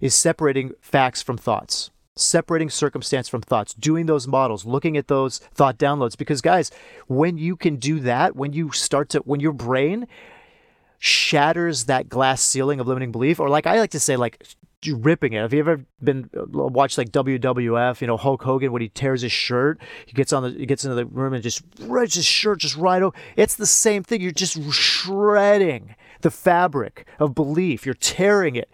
is 0.00 0.14
separating 0.14 0.72
facts 0.80 1.22
from 1.22 1.38
thoughts 1.38 1.90
separating 2.16 2.70
circumstance 2.70 3.28
from 3.28 3.42
thoughts, 3.42 3.74
doing 3.74 4.06
those 4.06 4.26
models, 4.26 4.64
looking 4.64 4.96
at 4.96 5.08
those 5.08 5.38
thought 5.54 5.78
downloads. 5.78 6.16
Because, 6.16 6.40
guys, 6.40 6.70
when 7.06 7.38
you 7.38 7.56
can 7.56 7.76
do 7.76 8.00
that, 8.00 8.36
when 8.36 8.52
you 8.52 8.70
start 8.72 9.08
to, 9.10 9.20
when 9.20 9.40
your 9.40 9.52
brain 9.52 10.06
shatters 11.00 11.86
that 11.86 12.08
glass 12.08 12.42
ceiling 12.42 12.78
of 12.78 12.86
limiting 12.86 13.10
belief, 13.10 13.40
or 13.40 13.48
like 13.48 13.66
I 13.66 13.80
like 13.80 13.90
to 13.90 14.00
say, 14.00 14.16
like 14.16 14.46
ripping 14.86 15.32
it. 15.32 15.40
Have 15.40 15.52
you 15.52 15.60
ever 15.60 15.84
been 16.02 16.30
watched 16.32 16.96
like 16.96 17.10
WWF? 17.10 18.00
You 18.00 18.06
know 18.06 18.16
Hulk 18.16 18.42
Hogan 18.42 18.70
when 18.70 18.82
he 18.82 18.88
tears 18.88 19.22
his 19.22 19.32
shirt, 19.32 19.80
he 20.06 20.12
gets 20.12 20.32
on 20.32 20.42
the 20.42 20.50
he 20.50 20.66
gets 20.66 20.84
into 20.84 20.94
the 20.94 21.06
room 21.06 21.32
and 21.32 21.42
just 21.42 21.62
rips 21.80 22.14
his 22.14 22.24
shirt 22.24 22.60
just 22.60 22.76
right 22.76 23.02
over. 23.02 23.16
It's 23.36 23.56
the 23.56 23.66
same 23.66 24.02
thing. 24.02 24.20
You're 24.20 24.30
just 24.30 24.62
shredding 24.72 25.96
the 26.22 26.30
fabric 26.30 27.06
of 27.18 27.34
belief. 27.34 27.84
You're 27.84 27.94
tearing 27.94 28.56
it. 28.56 28.70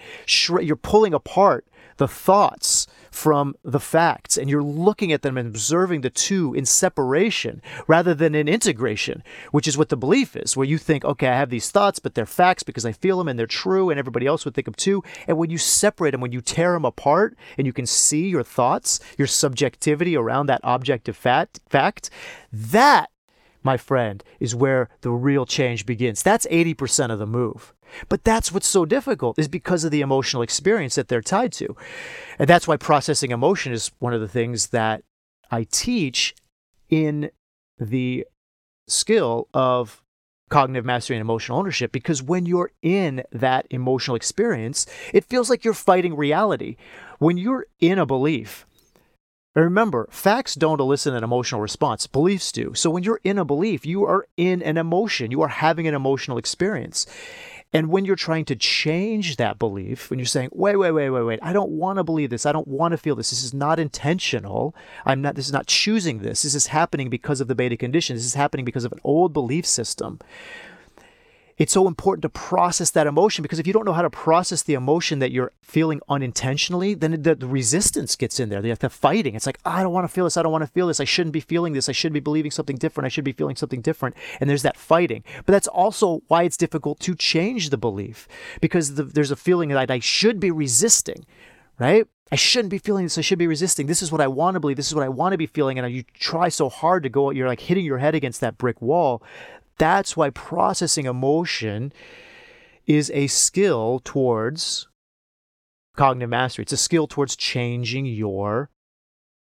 You're 0.61 0.77
pulling 0.77 1.15
apart 1.15 1.67
the 1.97 2.09
thoughts 2.09 2.87
from 3.11 3.55
the 3.65 3.81
facts 3.81 4.37
and 4.37 4.51
you're 4.51 4.63
looking 4.63 5.13
at 5.13 5.23
them 5.23 5.39
and 5.39 5.49
observing 5.49 6.03
the 6.03 6.11
two 6.11 6.53
in 6.53 6.67
separation 6.67 7.63
rather 7.87 8.15
than 8.15 8.35
in 8.35 8.49
integration, 8.49 9.23
which 9.51 9.67
is 9.67 9.79
what 9.79 9.89
the 9.89 9.97
belief 9.97 10.37
is, 10.37 10.57
where 10.57 10.67
you 10.67 10.77
think, 10.77 11.05
okay, 11.05 11.29
I 11.29 11.37
have 11.37 11.49
these 11.49 11.71
thoughts, 11.71 11.99
but 11.99 12.15
they're 12.15 12.27
facts 12.27 12.63
because 12.63 12.85
I 12.85 12.93
feel 12.93 13.17
them 13.17 13.29
and 13.29 13.39
they're 13.39 13.47
true 13.47 13.89
and 13.89 13.99
everybody 13.99 14.27
else 14.27 14.45
would 14.45 14.55
think 14.55 14.67
them 14.67 14.75
too. 14.75 15.03
And 15.27 15.39
when 15.39 15.49
you 15.49 15.59
separate 15.59 16.11
them, 16.11 16.21
when 16.21 16.33
you 16.33 16.43
tear 16.43 16.73
them 16.75 16.85
apart 16.85 17.37
and 17.57 17.67
you 17.67 17.73
can 17.73 17.87
see 17.87 18.29
your 18.29 18.43
thoughts, 18.43 19.01
your 19.17 19.27
subjectivity 19.27 20.17
around 20.17 20.47
that 20.47 20.61
objective 20.63 21.17
fact, 21.17 21.61
fact 21.71 22.11
that 22.53 23.11
my 23.67 23.77
friend, 23.77 24.25
is 24.41 24.55
where 24.55 24.89
the 25.03 25.11
real 25.11 25.45
change 25.45 25.85
begins. 25.85 26.23
That's 26.23 26.47
80% 26.47 27.11
of 27.11 27.19
the 27.19 27.27
move. 27.27 27.75
But 28.09 28.25
that's 28.25 28.51
what's 28.51 28.67
so 28.67 28.85
difficult 28.85 29.39
is 29.39 29.49
because 29.49 29.85
of 29.85 29.91
the 29.91 30.01
emotional 30.01 30.43
experience 30.43 30.95
that 30.95 31.09
they're 31.09 31.21
tied 31.21 31.53
to. 31.53 31.77
And 32.39 32.49
that's 32.49 32.67
why 32.67 32.77
processing 32.77 33.31
emotion 33.31 33.73
is 33.73 33.91
one 33.99 34.15
of 34.15 34.21
the 34.21 34.29
things 34.29 34.69
that 34.69 35.03
I 35.51 35.67
teach 35.71 36.35
in 36.89 37.31
the 37.79 38.27
skill 38.89 39.49
of 39.53 40.03
cognitive 40.49 40.85
mastery 40.85 41.17
and 41.17 41.21
emotional 41.21 41.59
ownership 41.59 41.91
because 41.91 42.23
when 42.23 42.47
you're 42.47 42.71
in 42.83 43.23
that 43.33 43.67
emotional 43.71 44.15
experience, 44.15 44.87
it 45.13 45.25
feels 45.25 45.51
like 45.51 45.65
you're 45.65 45.75
fighting 45.75 46.17
reality. 46.17 46.77
When 47.19 47.37
you're 47.37 47.67
in 47.81 47.99
a 47.99 48.07
belief, 48.07 48.66
remember, 49.63 50.09
facts 50.11 50.55
don't 50.55 50.81
elicit 50.81 51.15
an 51.15 51.25
emotional 51.25 51.61
response, 51.61 52.07
beliefs 52.07 52.53
do. 52.53 52.75
So 52.75 52.91
when 52.91 53.03
you're 53.03 53.21
in 53.25 53.39
a 53.39 53.45
belief, 53.45 53.87
you 53.87 54.05
are 54.05 54.27
in 54.37 54.63
an 54.63 54.77
emotion, 54.77 55.31
you 55.31 55.43
are 55.43 55.49
having 55.49 55.87
an 55.87 55.95
emotional 55.95 56.39
experience. 56.39 57.07
And 57.73 57.89
when 57.89 58.05
you're 58.05 58.17
trying 58.17 58.45
to 58.47 58.57
change 58.57 59.37
that 59.37 59.59
belief, 59.59 60.09
when 60.09 60.19
you're 60.19 60.27
saying, 60.27 60.51
wait, 60.53 60.77
wait, 60.77 60.93
wait, 60.93 61.11
wait, 61.11 61.23
wait, 61.23 61.41
I 61.43 61.53
don't 61.53 61.73
want 61.73 61.99
to 61.99 62.05
believe 62.05 62.31
this. 62.31 62.47
I 62.47 62.53
don't 62.53 62.69
want 62.69 62.93
to 62.93 62.99
feel 62.99 63.17
this. 63.17 63.31
This 63.31 63.43
is 63.43 63.53
not 63.53 63.81
intentional. 63.81 64.75
I'm 65.05 65.21
not, 65.21 65.35
this 65.35 65.47
is 65.47 65.53
not 65.53 65.67
choosing 65.67 66.21
this. 66.21 66.43
This 66.43 66.55
is 66.55 66.69
happening 66.69 67.11
because 67.11 67.41
of 67.41 67.49
the 67.49 67.55
beta 67.55 67.77
condition. 67.77 68.17
This 68.17 68.25
is 68.25 68.35
happening 68.35 68.65
because 68.65 68.85
of 68.85 68.93
an 68.93 69.01
old 69.05 69.33
belief 69.33 69.67
system 69.67 70.21
it's 71.59 71.73
so 71.73 71.87
important 71.87 72.23
to 72.23 72.29
process 72.29 72.91
that 72.91 73.07
emotion 73.07 73.43
because 73.43 73.59
if 73.59 73.67
you 73.67 73.73
don't 73.73 73.87
know 73.87 73.95
how 73.95 74.03
to 74.03 74.11
process 74.11 74.63
the 74.63 74.75
emotion 74.75 75.21
that 75.21 75.31
you're 75.31 75.53
feeling 75.63 76.01
unintentionally, 76.09 76.93
then 76.93 77.23
the, 77.23 77.35
the 77.35 77.47
resistance 77.47 78.15
gets 78.15 78.39
in 78.39 78.51
there. 78.51 78.61
The, 78.61 78.75
the 78.75 78.91
fighting. 78.91 79.35
It's 79.35 79.47
like, 79.47 79.59
I 79.65 79.83
don't 79.83 79.93
want 79.93 80.05
to 80.05 80.13
feel 80.13 80.25
this. 80.25 80.37
I 80.37 80.43
don't 80.43 80.53
want 80.53 80.65
to 80.65 80.71
feel 80.71 80.89
this. 80.89 81.01
I 81.01 81.05
shouldn't 81.05 81.33
be 81.33 81.41
feeling 81.41 81.73
this. 81.73 81.89
I 81.89 81.93
should 81.93 82.13
be 82.13 82.21
believing 82.21 82.51
something 82.51 82.77
different. 82.77 83.07
I 83.07 83.09
should 83.09 83.25
be 83.25 83.33
feeling 83.33 83.57
something 83.57 83.81
different. 83.81 84.17
And 84.39 84.51
there's 84.51 84.63
that 84.63 84.77
fighting. 84.77 85.25
But 85.47 85.53
that's 85.53 85.69
also 85.69 86.23
why 86.29 86.43
it's 86.43 86.59
difficult 86.59 87.01
to 87.01 87.15
change 87.15 87.71
the 87.71 87.79
belief 87.79 88.29
because 88.61 88.97
the, 88.97 89.05
there's 89.05 89.31
a 89.31 89.37
feeling 89.37 89.71
that 89.71 89.91
I 89.91 89.99
should 89.99 90.39
be 90.39 90.51
resisting, 90.51 91.25
right? 91.79 92.07
I 92.31 92.37
shouldn't 92.37 92.71
be 92.71 92.79
feeling 92.79 93.05
this. 93.05 93.17
I 93.17 93.23
should 93.23 93.39
be 93.39 93.47
resisting. 93.47 93.87
This 93.87 94.03
is 94.03 94.13
what 94.13 94.21
I 94.21 94.27
want 94.27 94.57
to 94.57 94.61
believe. 94.61 94.77
This 94.77 94.89
is 94.89 94.95
what 94.95 95.05
I 95.05 95.09
want 95.09 95.33
to 95.33 95.39
be 95.39 95.47
feeling. 95.47 95.79
And 95.79 95.95
you 95.95 96.03
try 96.15 96.49
so 96.49 96.69
hard 96.69 97.05
to 97.05 97.09
go, 97.09 97.31
you're 97.31 97.47
like 97.47 97.61
hitting 97.61 97.85
your 97.85 97.99
head 97.99 98.15
against 98.15 98.41
that 98.41 98.59
brick 98.59 98.83
wall 98.83 99.23
that's 99.79 100.17
why 100.17 100.31
processing 100.31 101.07
emotion 101.07 101.93
is 102.87 103.11
a 103.15 103.27
skill 103.27 104.01
towards 104.05 104.89
cognitive 105.97 106.31
mastery. 106.31 106.63
It's 106.63 106.73
a 106.73 106.77
skill 106.77 107.07
towards 107.07 107.37
changing 107.37 108.07
your 108.07 108.71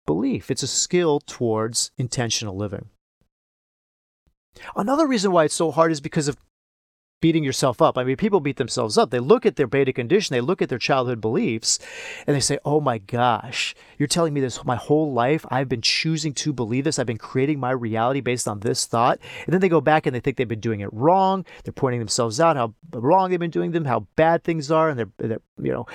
belief. 0.07 0.51
It's 0.51 0.62
a 0.62 0.68
skill 0.68 1.20
towards 1.20 1.90
intentional 1.99 2.57
living. 2.57 2.88
Another 4.77 5.07
reason 5.07 5.33
why 5.33 5.44
it's 5.44 5.55
so 5.55 5.70
hard 5.70 5.90
is 5.90 6.01
because 6.01 6.29
of 6.29 6.37
beating 7.24 7.42
yourself 7.42 7.80
up. 7.80 7.96
I 7.96 8.04
mean, 8.04 8.16
people 8.16 8.38
beat 8.38 8.58
themselves 8.58 8.98
up. 8.98 9.08
They 9.08 9.18
look 9.18 9.46
at 9.46 9.56
their 9.56 9.66
beta 9.66 9.94
condition, 9.94 10.34
they 10.34 10.42
look 10.42 10.60
at 10.60 10.68
their 10.68 10.76
childhood 10.76 11.22
beliefs, 11.22 11.78
and 12.26 12.37
they 12.37 12.40
say, 12.40 12.58
oh 12.66 12.82
my 12.82 12.98
gosh, 12.98 13.74
you're 13.96 14.08
telling 14.08 14.34
me 14.34 14.42
this 14.42 14.62
my 14.66 14.76
whole 14.76 15.10
life. 15.10 15.46
I've 15.50 15.70
been 15.70 15.80
choosing 15.80 16.34
to 16.34 16.52
believe 16.52 16.84
this. 16.84 16.98
I've 16.98 17.06
been 17.06 17.16
creating 17.16 17.58
my 17.58 17.70
reality 17.70 18.20
based 18.20 18.46
on 18.46 18.60
this 18.60 18.84
thought. 18.84 19.20
And 19.46 19.54
then 19.54 19.62
they 19.62 19.70
go 19.70 19.80
back 19.80 20.04
and 20.04 20.14
they 20.14 20.20
think 20.20 20.37
they've 20.37 20.46
been 20.46 20.60
doing 20.60 20.80
it 20.80 20.92
wrong. 20.92 21.46
They're 21.64 21.72
pointing 21.72 22.00
themselves 22.00 22.40
out 22.40 22.56
how 22.56 22.74
wrong 22.92 23.30
they've 23.30 23.40
been 23.40 23.48
doing 23.48 23.70
them, 23.70 23.87
how 23.87 24.00
bad 24.16 24.44
things 24.44 24.70
are. 24.70 24.90
And 24.90 24.98
they're, 24.98 25.12
they're 25.16 25.40
you 25.62 25.72
know, 25.72 25.87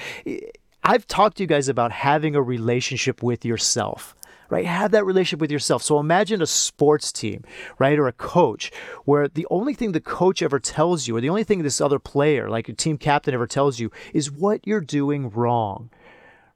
I've 0.84 1.06
talked 1.06 1.38
to 1.38 1.44
you 1.44 1.48
guys 1.48 1.70
about 1.70 1.92
having 1.92 2.36
a 2.36 2.42
relationship 2.42 3.22
with 3.22 3.46
yourself 3.46 4.16
right? 4.50 4.66
Have 4.66 4.92
that 4.92 5.06
relationship 5.06 5.42
with 5.42 5.52
yourself. 5.52 5.84
So 5.84 6.00
imagine 6.00 6.42
a 6.42 6.48
sports 6.48 7.12
team, 7.12 7.44
right? 7.78 7.98
Or 7.98 8.08
a 8.08 8.14
coach 8.14 8.72
where 9.06 9.28
the 9.28 9.48
only 9.50 9.74
thing 9.74 9.92
the 9.92 10.00
coach 10.00 10.42
ever 10.42 10.60
tells 10.60 11.08
you, 11.08 11.18
or 11.18 11.22
the 11.22 11.30
only 11.30 11.44
thing 11.44 11.62
this 11.62 11.82
other 11.82 12.00
player, 12.00 12.50
like 12.50 12.70
a 12.70 12.74
team 12.74 12.98
captain, 12.98 13.34
ever 13.34 13.48
tells 13.48 13.80
you 13.80 13.92
is 14.14 14.32
what 14.32 14.66
you're 14.66 14.82
doing 14.82 15.30
wrong 15.30 15.90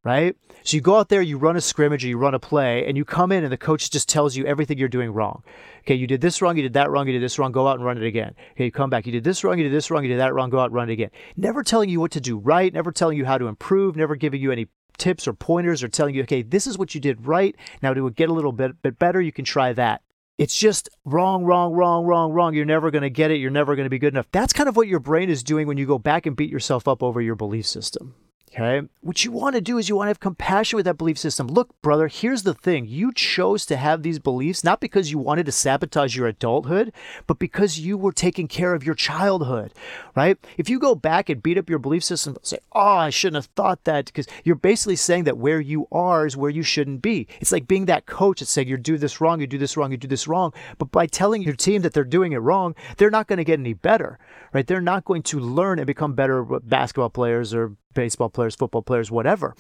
right? 0.04 0.36
So 0.64 0.76
you 0.76 0.82
go 0.82 0.98
out 0.98 1.10
there, 1.10 1.22
you 1.22 1.38
run 1.38 1.56
a 1.56 1.62
scrimmage 1.62 2.04
or 2.04 2.08
you 2.08 2.18
run 2.18 2.34
a 2.34 2.40
play, 2.40 2.86
and 2.86 2.98
you 2.98 3.06
come 3.06 3.32
in 3.32 3.44
and 3.44 3.52
the 3.52 3.58
coach 3.58 3.90
just 3.90 4.10
tells 4.10 4.36
you 4.36 4.46
everything 4.46 4.78
you're 4.78 4.90
doing 4.90 5.12
wrong. 5.12 5.44
Okay, 5.82 5.96
you 5.96 6.08
did 6.08 6.22
this 6.22 6.42
wrong, 6.42 6.56
you 6.56 6.64
did 6.64 6.74
that 6.74 6.90
wrong, 6.90 7.08
you 7.08 7.14
did 7.14 7.22
this 7.22 7.40
wrong, 7.40 7.52
go 7.52 7.68
out 7.68 7.78
and 7.78 7.86
run 7.86 7.98
it 7.98 8.06
again. 8.06 8.36
Okay, 8.52 8.66
you 8.66 8.72
come 8.72 8.90
back, 8.90 9.06
you 9.06 9.12
did 9.12 9.24
this 9.24 9.44
wrong, 9.44 9.58
you 9.58 9.64
did 9.64 9.74
this 9.74 9.90
wrong, 9.90 10.04
you 10.04 10.10
did 10.10 10.20
that 10.20 10.34
wrong, 10.34 10.50
go 10.50 10.60
out 10.60 10.66
and 10.66 10.76
run 10.76 10.90
it 10.90 10.94
again. 10.94 11.10
Never 11.38 11.64
telling 11.64 11.90
you 11.90 12.00
what 12.00 12.12
to 12.12 12.22
do 12.22 12.38
right, 12.38 12.74
never 12.74 12.92
telling 12.92 13.18
you 13.18 13.26
how 13.26 13.38
to 13.38 13.48
improve, 13.48 13.96
never 13.96 14.16
giving 14.16 14.42
you 14.42 14.52
any 14.52 14.68
tips 14.98 15.28
or 15.28 15.34
pointers 15.34 15.84
or 15.84 15.88
telling 15.88 16.16
you, 16.16 16.24
okay, 16.24 16.42
this 16.42 16.68
is 16.68 16.78
what 16.78 16.96
you 16.96 17.02
did 17.02 17.26
right. 17.26 17.56
Now 17.82 17.94
to 17.94 18.10
get 18.12 18.30
a 18.30 18.34
little 18.34 18.52
bit, 18.52 18.82
bit 18.82 19.00
better, 19.00 19.22
you 19.22 19.32
can 19.32 19.46
try 19.46 19.74
that. 19.74 20.02
It's 20.38 20.58
just 20.58 20.90
wrong, 21.06 21.44
wrong, 21.46 21.74
wrong, 21.74 22.06
wrong, 22.06 22.32
wrong. 22.32 22.56
You're 22.56 22.66
never 22.66 22.90
going 22.90 23.04
to 23.04 23.10
get 23.10 23.30
it. 23.30 23.38
You're 23.38 23.52
never 23.52 23.76
going 23.76 23.86
to 23.86 23.90
be 23.90 24.00
good 24.00 24.14
enough. 24.14 24.28
That's 24.32 24.52
kind 24.52 24.68
of 24.68 24.76
what 24.76 24.88
your 24.88 25.00
brain 25.00 25.30
is 25.30 25.44
doing 25.44 25.68
when 25.68 25.78
you 25.78 25.86
go 25.86 26.00
back 26.00 26.26
and 26.26 26.36
beat 26.36 26.50
yourself 26.50 26.88
up 26.88 27.04
over 27.04 27.22
your 27.22 27.36
belief 27.36 27.68
system. 27.68 28.16
Okay. 28.54 28.88
What 29.02 29.26
you 29.26 29.32
want 29.32 29.56
to 29.56 29.62
do 29.62 29.80
is 29.80 29.90
you 29.90 29.96
want 29.96 30.06
to 30.06 30.10
have 30.12 30.20
compassion 30.20 30.78
with 30.78 30.86
that 30.86 30.98
belief 30.98 31.18
system. 31.18 31.48
Look, 31.48 31.70
brother, 31.82 32.08
here's 32.08 32.44
the 32.44 32.54
thing. 32.54 32.86
You 32.86 33.12
chose 33.12 33.66
to 33.66 33.78
have 33.78 34.04
these 34.04 34.20
beliefs 34.20 34.64
not 34.64 34.80
because 34.80 35.10
you 35.10 35.18
wanted 35.18 35.48
to 35.48 35.52
sabotage 35.52 36.16
your 36.16 36.28
adulthood, 36.28 36.94
but 37.26 37.40
because 37.40 37.80
you 37.80 37.98
were 37.98 38.12
taking 38.12 38.48
care 38.48 38.76
of 38.76 38.84
your 38.84 38.94
childhood, 38.94 39.74
right? 40.16 40.38
If 40.56 40.70
you 40.70 40.78
go 40.78 40.94
back 40.94 41.30
and 41.30 41.42
beat 41.42 41.58
up 41.58 41.68
your 41.68 41.80
belief 41.80 42.04
system, 42.04 42.38
say, 42.44 42.60
oh, 42.74 42.80
I 42.80 43.10
shouldn't 43.10 43.44
have 43.44 43.52
thought 43.56 43.86
that, 43.86 44.06
because 44.06 44.28
you're 44.44 44.56
basically 44.56 44.98
saying 44.98 45.24
that 45.24 45.38
where 45.40 45.60
you 45.60 45.88
are 45.92 46.28
is 46.28 46.38
where 46.38 46.52
you 46.52 46.64
shouldn't 46.64 47.02
be. 47.02 47.28
It's 47.42 47.52
like 47.52 47.68
being 47.68 47.86
that 47.86 48.06
coach 48.06 48.40
that's 48.40 48.52
saying, 48.52 48.68
you 48.68 48.78
do 48.78 49.00
this 49.00 49.20
wrong, 49.20 49.42
you 49.42 49.48
do 49.48 49.58
this 49.58 49.76
wrong, 49.76 49.92
you 49.92 49.98
do 49.98 50.08
this 50.08 50.28
wrong. 50.28 50.54
But 50.78 50.92
by 50.92 51.08
telling 51.08 51.42
your 51.42 51.56
team 51.56 51.82
that 51.82 51.94
they're 51.94 52.04
doing 52.04 52.34
it 52.34 52.38
wrong, 52.38 52.76
they're 52.98 53.10
not 53.10 53.26
going 53.26 53.38
to 53.38 53.44
get 53.44 53.60
any 53.60 53.74
better, 53.74 54.20
right? 54.54 54.68
They're 54.68 54.80
not 54.80 55.06
going 55.06 55.24
to 55.24 55.40
learn 55.40 55.80
and 55.80 55.88
become 55.88 56.14
better 56.14 56.44
basketball 56.44 57.10
players 57.10 57.52
or 57.52 57.76
baseball 57.94 58.30
players, 58.30 58.56
football 58.56 58.82
players, 58.82 59.12
whatever. 59.12 59.56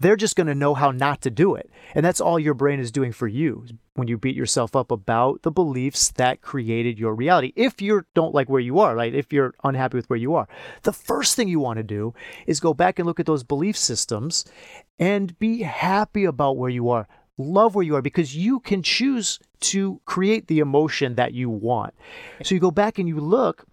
They're 0.00 0.16
just 0.16 0.34
going 0.34 0.48
to 0.48 0.56
know 0.56 0.74
how 0.74 0.90
not 0.90 1.20
to 1.22 1.30
do 1.30 1.54
it. 1.54 1.70
And 1.94 2.04
that's 2.04 2.20
all 2.20 2.38
your 2.38 2.54
brain 2.54 2.80
is 2.80 2.90
doing 2.90 3.12
for 3.12 3.28
you 3.28 3.64
when 3.94 4.08
you 4.08 4.18
beat 4.18 4.34
yourself 4.34 4.74
up 4.74 4.90
about 4.90 5.42
the 5.42 5.52
beliefs 5.52 6.10
that 6.12 6.40
created 6.40 6.98
your 6.98 7.14
reality. 7.14 7.52
If 7.54 7.80
you 7.80 8.04
don't 8.12 8.34
like 8.34 8.48
where 8.48 8.60
you 8.60 8.80
are, 8.80 8.96
right? 8.96 9.14
If 9.14 9.32
you're 9.32 9.54
unhappy 9.62 9.96
with 9.96 10.10
where 10.10 10.18
you 10.18 10.34
are, 10.34 10.48
the 10.82 10.92
first 10.92 11.36
thing 11.36 11.48
you 11.48 11.60
want 11.60 11.76
to 11.76 11.84
do 11.84 12.12
is 12.46 12.58
go 12.58 12.74
back 12.74 12.98
and 12.98 13.06
look 13.06 13.20
at 13.20 13.26
those 13.26 13.44
belief 13.44 13.76
systems 13.76 14.44
and 14.98 15.38
be 15.38 15.62
happy 15.62 16.24
about 16.24 16.56
where 16.56 16.70
you 16.70 16.90
are. 16.90 17.06
Love 17.38 17.74
where 17.74 17.84
you 17.84 17.94
are 17.96 18.02
because 18.02 18.36
you 18.36 18.60
can 18.60 18.82
choose 18.82 19.38
to 19.60 20.00
create 20.04 20.48
the 20.48 20.58
emotion 20.58 21.14
that 21.14 21.34
you 21.34 21.48
want. 21.48 21.94
So 22.42 22.54
you 22.54 22.60
go 22.60 22.70
back 22.70 22.98
and 22.98 23.08
you 23.08 23.18
look 23.18 23.64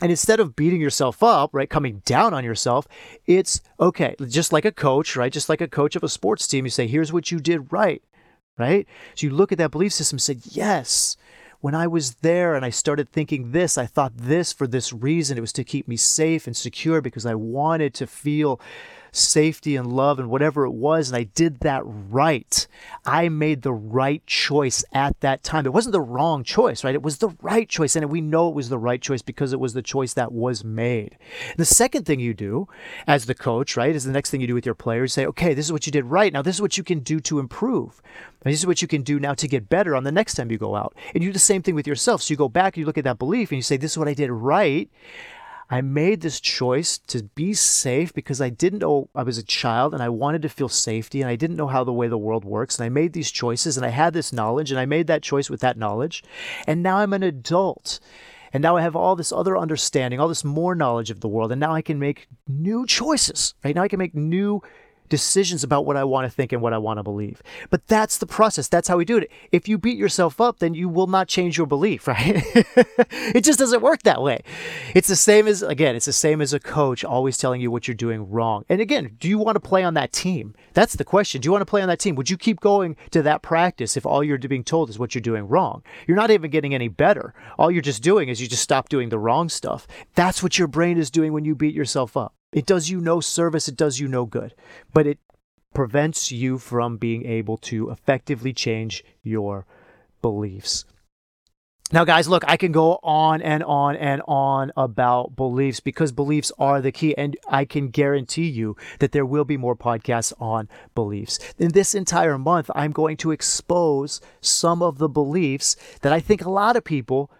and 0.00 0.10
instead 0.10 0.38
of 0.38 0.54
beating 0.54 0.80
yourself 0.80 1.22
up, 1.22 1.50
right, 1.52 1.68
coming 1.68 2.02
down 2.04 2.32
on 2.32 2.44
yourself, 2.44 2.86
it's 3.26 3.60
okay, 3.80 4.14
just 4.28 4.52
like 4.52 4.64
a 4.64 4.72
coach, 4.72 5.16
right? 5.16 5.32
Just 5.32 5.48
like 5.48 5.60
a 5.60 5.68
coach 5.68 5.96
of 5.96 6.04
a 6.04 6.08
sports 6.08 6.46
team, 6.46 6.64
you 6.64 6.70
say, 6.70 6.86
here's 6.86 7.12
what 7.12 7.32
you 7.32 7.40
did 7.40 7.72
right, 7.72 8.02
right? 8.56 8.86
So 9.16 9.26
you 9.26 9.32
look 9.32 9.50
at 9.50 9.58
that 9.58 9.72
belief 9.72 9.92
system 9.92 10.16
and 10.16 10.22
say, 10.22 10.38
yes, 10.44 11.16
when 11.60 11.74
I 11.74 11.88
was 11.88 12.16
there 12.16 12.54
and 12.54 12.64
I 12.64 12.70
started 12.70 13.08
thinking 13.08 13.50
this, 13.50 13.76
I 13.76 13.86
thought 13.86 14.16
this 14.16 14.52
for 14.52 14.68
this 14.68 14.92
reason. 14.92 15.36
It 15.36 15.40
was 15.40 15.52
to 15.54 15.64
keep 15.64 15.88
me 15.88 15.96
safe 15.96 16.46
and 16.46 16.56
secure 16.56 17.00
because 17.00 17.26
I 17.26 17.34
wanted 17.34 17.94
to 17.94 18.06
feel 18.06 18.60
safety 19.12 19.76
and 19.76 19.92
love 19.92 20.18
and 20.18 20.30
whatever 20.30 20.64
it 20.64 20.72
was. 20.72 21.08
And 21.08 21.16
I 21.16 21.24
did 21.24 21.60
that 21.60 21.82
right. 21.84 22.66
I 23.04 23.28
made 23.28 23.62
the 23.62 23.72
right 23.72 24.24
choice 24.26 24.84
at 24.92 25.18
that 25.20 25.42
time. 25.42 25.66
It 25.66 25.72
wasn't 25.72 25.92
the 25.92 26.00
wrong 26.00 26.44
choice, 26.44 26.84
right? 26.84 26.94
It 26.94 27.02
was 27.02 27.18
the 27.18 27.36
right 27.40 27.68
choice. 27.68 27.96
And 27.96 28.10
we 28.10 28.20
know 28.20 28.48
it 28.48 28.54
was 28.54 28.68
the 28.68 28.78
right 28.78 29.00
choice 29.00 29.22
because 29.22 29.52
it 29.52 29.60
was 29.60 29.72
the 29.72 29.82
choice 29.82 30.14
that 30.14 30.32
was 30.32 30.64
made. 30.64 31.16
The 31.56 31.64
second 31.64 32.04
thing 32.04 32.20
you 32.20 32.34
do 32.34 32.68
as 33.06 33.26
the 33.26 33.34
coach, 33.34 33.76
right, 33.76 33.94
is 33.94 34.04
the 34.04 34.12
next 34.12 34.30
thing 34.30 34.40
you 34.40 34.46
do 34.46 34.54
with 34.54 34.66
your 34.66 34.74
players 34.74 35.12
say, 35.12 35.26
okay, 35.26 35.54
this 35.54 35.66
is 35.66 35.72
what 35.72 35.86
you 35.86 35.92
did 35.92 36.04
right. 36.04 36.32
Now, 36.32 36.42
this 36.42 36.56
is 36.56 36.62
what 36.62 36.76
you 36.76 36.84
can 36.84 37.00
do 37.00 37.20
to 37.20 37.38
improve. 37.38 38.02
And 38.44 38.52
this 38.52 38.60
is 38.60 38.66
what 38.66 38.82
you 38.82 38.88
can 38.88 39.02
do 39.02 39.18
now 39.18 39.34
to 39.34 39.48
get 39.48 39.68
better 39.68 39.96
on 39.96 40.04
the 40.04 40.12
next 40.12 40.34
time 40.34 40.50
you 40.50 40.58
go 40.58 40.76
out. 40.76 40.94
And 41.14 41.22
you 41.22 41.30
do 41.30 41.34
the 41.34 41.38
same 41.38 41.62
thing 41.62 41.74
with 41.74 41.86
yourself. 41.86 42.22
So 42.22 42.32
you 42.32 42.36
go 42.36 42.48
back 42.48 42.76
and 42.76 42.80
you 42.80 42.86
look 42.86 42.98
at 42.98 43.04
that 43.04 43.18
belief 43.18 43.50
and 43.50 43.56
you 43.56 43.62
say, 43.62 43.76
this 43.76 43.92
is 43.92 43.98
what 43.98 44.08
I 44.08 44.14
did 44.14 44.30
right. 44.30 44.88
I 45.70 45.82
made 45.82 46.22
this 46.22 46.40
choice 46.40 46.96
to 47.08 47.24
be 47.24 47.52
safe 47.52 48.14
because 48.14 48.40
I 48.40 48.48
didn't 48.48 48.78
know 48.78 49.10
I 49.14 49.22
was 49.22 49.36
a 49.36 49.42
child 49.42 49.92
and 49.92 50.02
I 50.02 50.08
wanted 50.08 50.40
to 50.42 50.48
feel 50.48 50.70
safety 50.70 51.20
and 51.20 51.30
I 51.30 51.36
didn't 51.36 51.56
know 51.56 51.66
how 51.66 51.84
the 51.84 51.92
way 51.92 52.08
the 52.08 52.16
world 52.16 52.44
works. 52.44 52.78
And 52.78 52.86
I 52.86 52.88
made 52.88 53.12
these 53.12 53.30
choices 53.30 53.76
and 53.76 53.84
I 53.84 53.90
had 53.90 54.14
this 54.14 54.32
knowledge 54.32 54.70
and 54.70 54.80
I 54.80 54.86
made 54.86 55.08
that 55.08 55.22
choice 55.22 55.50
with 55.50 55.60
that 55.60 55.76
knowledge. 55.76 56.24
And 56.66 56.82
now 56.82 56.98
I'm 56.98 57.12
an 57.12 57.22
adult. 57.22 58.00
And 58.52 58.62
now 58.62 58.76
I 58.76 58.80
have 58.80 58.96
all 58.96 59.14
this 59.14 59.30
other 59.30 59.58
understanding, 59.58 60.18
all 60.18 60.28
this 60.28 60.44
more 60.44 60.74
knowledge 60.74 61.10
of 61.10 61.20
the 61.20 61.28
world. 61.28 61.52
And 61.52 61.60
now 61.60 61.74
I 61.74 61.82
can 61.82 61.98
make 61.98 62.28
new 62.46 62.86
choices, 62.86 63.54
right? 63.62 63.74
Now 63.74 63.82
I 63.82 63.88
can 63.88 63.98
make 63.98 64.14
new 64.14 64.62
decisions 65.08 65.64
about 65.64 65.84
what 65.84 65.96
I 65.96 66.04
want 66.04 66.26
to 66.26 66.30
think 66.30 66.52
and 66.52 66.62
what 66.62 66.72
I 66.72 66.78
want 66.78 66.98
to 66.98 67.02
believe. 67.02 67.42
But 67.70 67.86
that's 67.86 68.18
the 68.18 68.26
process. 68.26 68.68
That's 68.68 68.88
how 68.88 68.96
we 68.96 69.04
do 69.04 69.18
it. 69.18 69.30
If 69.52 69.68
you 69.68 69.78
beat 69.78 69.98
yourself 69.98 70.40
up, 70.40 70.58
then 70.58 70.74
you 70.74 70.88
will 70.88 71.06
not 71.06 71.28
change 71.28 71.56
your 71.56 71.66
belief, 71.66 72.06
right? 72.08 72.42
it 73.34 73.44
just 73.44 73.58
doesn't 73.58 73.82
work 73.82 74.02
that 74.02 74.22
way. 74.22 74.42
It's 74.94 75.08
the 75.08 75.16
same 75.16 75.46
as, 75.46 75.62
again, 75.62 75.96
it's 75.96 76.06
the 76.06 76.12
same 76.12 76.40
as 76.40 76.52
a 76.52 76.60
coach 76.60 77.04
always 77.04 77.36
telling 77.36 77.60
you 77.60 77.70
what 77.70 77.88
you're 77.88 77.94
doing 77.94 78.30
wrong. 78.30 78.64
And 78.68 78.80
again, 78.80 79.16
do 79.18 79.28
you 79.28 79.38
want 79.38 79.56
to 79.56 79.60
play 79.60 79.82
on 79.82 79.94
that 79.94 80.12
team? 80.12 80.54
That's 80.74 80.96
the 80.96 81.04
question. 81.04 81.40
Do 81.40 81.46
you 81.46 81.52
want 81.52 81.62
to 81.62 81.66
play 81.66 81.82
on 81.82 81.88
that 81.88 81.98
team? 81.98 82.14
Would 82.14 82.30
you 82.30 82.36
keep 82.36 82.60
going 82.60 82.96
to 83.10 83.22
that 83.22 83.42
practice 83.42 83.96
if 83.96 84.06
all 84.06 84.22
you're 84.22 84.38
being 84.38 84.64
told 84.64 84.90
is 84.90 84.98
what 84.98 85.14
you're 85.14 85.22
doing 85.22 85.48
wrong? 85.48 85.82
You're 86.06 86.16
not 86.16 86.30
even 86.30 86.50
getting 86.50 86.74
any 86.74 86.88
better. 86.88 87.34
All 87.58 87.70
you're 87.70 87.82
just 87.82 88.02
doing 88.02 88.28
is 88.28 88.40
you 88.40 88.48
just 88.48 88.62
stop 88.62 88.88
doing 88.88 89.08
the 89.08 89.18
wrong 89.18 89.48
stuff. 89.48 89.86
That's 90.14 90.42
what 90.42 90.58
your 90.58 90.68
brain 90.68 90.98
is 90.98 91.10
doing 91.10 91.32
when 91.32 91.44
you 91.44 91.54
beat 91.54 91.74
yourself 91.74 92.16
up. 92.16 92.34
It 92.52 92.66
does 92.66 92.88
you 92.88 93.00
no 93.00 93.20
service, 93.20 93.68
it 93.68 93.76
does 93.76 94.00
you 94.00 94.08
no 94.08 94.24
good, 94.24 94.54
but 94.92 95.06
it 95.06 95.18
prevents 95.74 96.32
you 96.32 96.58
from 96.58 96.96
being 96.96 97.26
able 97.26 97.56
to 97.58 97.90
effectively 97.90 98.52
change 98.52 99.04
your 99.22 99.66
beliefs. 100.22 100.84
Now, 101.90 102.04
guys, 102.04 102.28
look, 102.28 102.44
I 102.46 102.58
can 102.58 102.70
go 102.70 102.98
on 103.02 103.40
and 103.40 103.62
on 103.62 103.96
and 103.96 104.20
on 104.28 104.72
about 104.76 105.36
beliefs 105.36 105.80
because 105.80 106.12
beliefs 106.12 106.52
are 106.58 106.82
the 106.82 106.92
key. 106.92 107.16
And 107.16 107.34
I 107.48 107.64
can 107.64 107.88
guarantee 107.88 108.48
you 108.48 108.76
that 108.98 109.12
there 109.12 109.24
will 109.24 109.46
be 109.46 109.56
more 109.56 109.74
podcasts 109.74 110.34
on 110.38 110.68
beliefs. 110.94 111.38
In 111.58 111.72
this 111.72 111.94
entire 111.94 112.36
month, 112.36 112.70
I'm 112.74 112.92
going 112.92 113.16
to 113.18 113.30
expose 113.30 114.20
some 114.42 114.82
of 114.82 114.98
the 114.98 115.08
beliefs 115.08 115.76
that 116.02 116.12
I 116.12 116.20
think 116.20 116.44
a 116.44 116.50
lot 116.50 116.76
of 116.76 116.84
people 116.84 117.30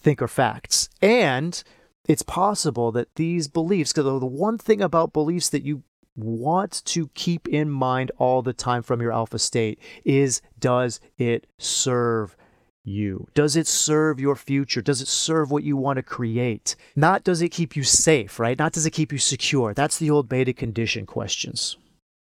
think 0.00 0.20
are 0.20 0.28
facts. 0.28 0.88
And 1.00 1.62
it's 2.08 2.22
possible 2.22 2.92
that 2.92 3.14
these 3.16 3.48
beliefs, 3.48 3.92
because 3.92 4.20
the 4.20 4.26
one 4.26 4.58
thing 4.58 4.80
about 4.80 5.12
beliefs 5.12 5.48
that 5.50 5.64
you 5.64 5.82
want 6.16 6.82
to 6.86 7.08
keep 7.08 7.46
in 7.48 7.70
mind 7.70 8.10
all 8.18 8.42
the 8.42 8.52
time 8.52 8.82
from 8.82 9.00
your 9.00 9.12
alpha 9.12 9.38
state 9.38 9.78
is 10.04 10.40
does 10.58 11.00
it 11.18 11.46
serve 11.58 12.36
you? 12.84 13.26
Does 13.34 13.56
it 13.56 13.66
serve 13.66 14.20
your 14.20 14.36
future? 14.36 14.80
Does 14.80 15.02
it 15.02 15.08
serve 15.08 15.50
what 15.50 15.64
you 15.64 15.76
want 15.76 15.96
to 15.96 16.02
create? 16.02 16.76
Not 16.94 17.24
does 17.24 17.42
it 17.42 17.50
keep 17.50 17.76
you 17.76 17.82
safe, 17.82 18.38
right? 18.38 18.58
Not 18.58 18.72
does 18.72 18.86
it 18.86 18.92
keep 18.92 19.12
you 19.12 19.18
secure. 19.18 19.74
That's 19.74 19.98
the 19.98 20.10
old 20.10 20.28
beta 20.28 20.52
condition 20.52 21.04
questions. 21.04 21.76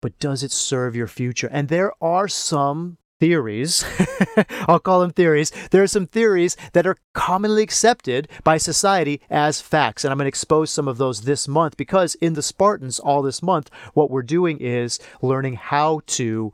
But 0.00 0.18
does 0.18 0.42
it 0.42 0.52
serve 0.52 0.94
your 0.94 1.06
future? 1.06 1.48
And 1.50 1.68
there 1.68 1.92
are 2.00 2.28
some 2.28 2.98
theories, 3.24 3.82
I'll 4.68 4.78
call 4.78 5.00
them 5.00 5.10
theories. 5.10 5.50
There 5.70 5.82
are 5.82 5.86
some 5.86 6.06
theories 6.06 6.58
that 6.74 6.86
are 6.86 6.98
commonly 7.14 7.62
accepted 7.62 8.28
by 8.44 8.58
society 8.58 9.22
as 9.30 9.62
facts. 9.62 10.04
And 10.04 10.12
I'm 10.12 10.18
going 10.18 10.26
to 10.26 10.28
expose 10.28 10.70
some 10.70 10.86
of 10.86 10.98
those 10.98 11.22
this 11.22 11.48
month 11.48 11.78
because 11.78 12.16
in 12.16 12.34
the 12.34 12.42
Spartans, 12.42 12.98
all 12.98 13.22
this 13.22 13.42
month, 13.42 13.70
what 13.94 14.10
we're 14.10 14.22
doing 14.22 14.58
is 14.58 14.98
learning 15.22 15.54
how 15.54 16.02
to 16.18 16.52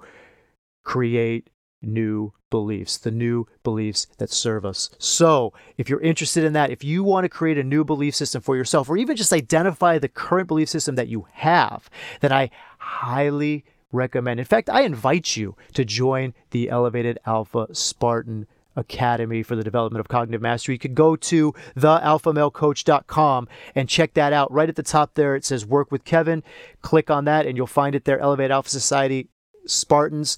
create 0.85 1.51
new 1.83 2.35
beliefs, 2.51 2.99
the 2.99 3.11
new 3.11 3.49
beliefs 3.65 4.07
that 4.19 4.31
serve 4.31 4.65
us. 4.65 4.91
So, 4.99 5.53
if 5.77 5.89
you're 5.89 6.01
interested 6.01 6.45
in 6.45 6.53
that, 6.53 6.71
if 6.71 6.85
you 6.85 7.03
want 7.03 7.25
to 7.25 7.29
create 7.29 7.59
a 7.59 7.65
new 7.65 7.85
belief 7.85 8.15
system 8.15 8.43
for 8.43 8.55
yourself, 8.57 8.89
or 8.89 8.97
even 8.97 9.17
just 9.17 9.33
identify 9.33 9.99
the 9.99 10.09
current 10.09 10.47
belief 10.47 10.69
system 10.69 10.95
that 10.95 11.09
you 11.09 11.27
have, 11.33 11.91
then 12.21 12.33
I 12.33 12.51
highly 12.79 13.65
recommend. 13.93 14.41
In 14.41 14.47
fact, 14.47 14.69
I 14.71 14.83
invite 14.83 15.37
you 15.37 15.57
to 15.75 15.85
join 15.85 16.35
the 16.51 16.69
Elevated 16.69 17.19
Alpha 17.27 17.69
Spartan 17.73 18.47
Academy 18.77 19.43
for 19.43 19.57
the 19.57 19.65
Development 19.65 20.01
of 20.01 20.09
Cognitive 20.09 20.41
Mastery. 20.41 20.75
You 20.75 20.79
could 20.79 20.95
go 20.95 21.17
to 21.17 21.53
thealphamalecoach.com 21.77 23.49
and 23.75 23.89
check 23.89 24.15
that 24.15 24.33
out. 24.33 24.53
Right 24.53 24.69
at 24.69 24.77
the 24.77 24.83
top 24.83 25.15
there, 25.15 25.35
it 25.35 25.45
says 25.45 25.67
Work 25.67 25.91
with 25.91 26.05
Kevin. 26.05 26.43
Click 26.83 27.11
on 27.11 27.25
that 27.25 27.47
and 27.47 27.57
you'll 27.57 27.67
find 27.67 27.95
it 27.95 28.05
there 28.05 28.21
Elevate 28.21 28.51
Alpha 28.51 28.71
Society 28.71 29.29
Spartans. 29.67 30.37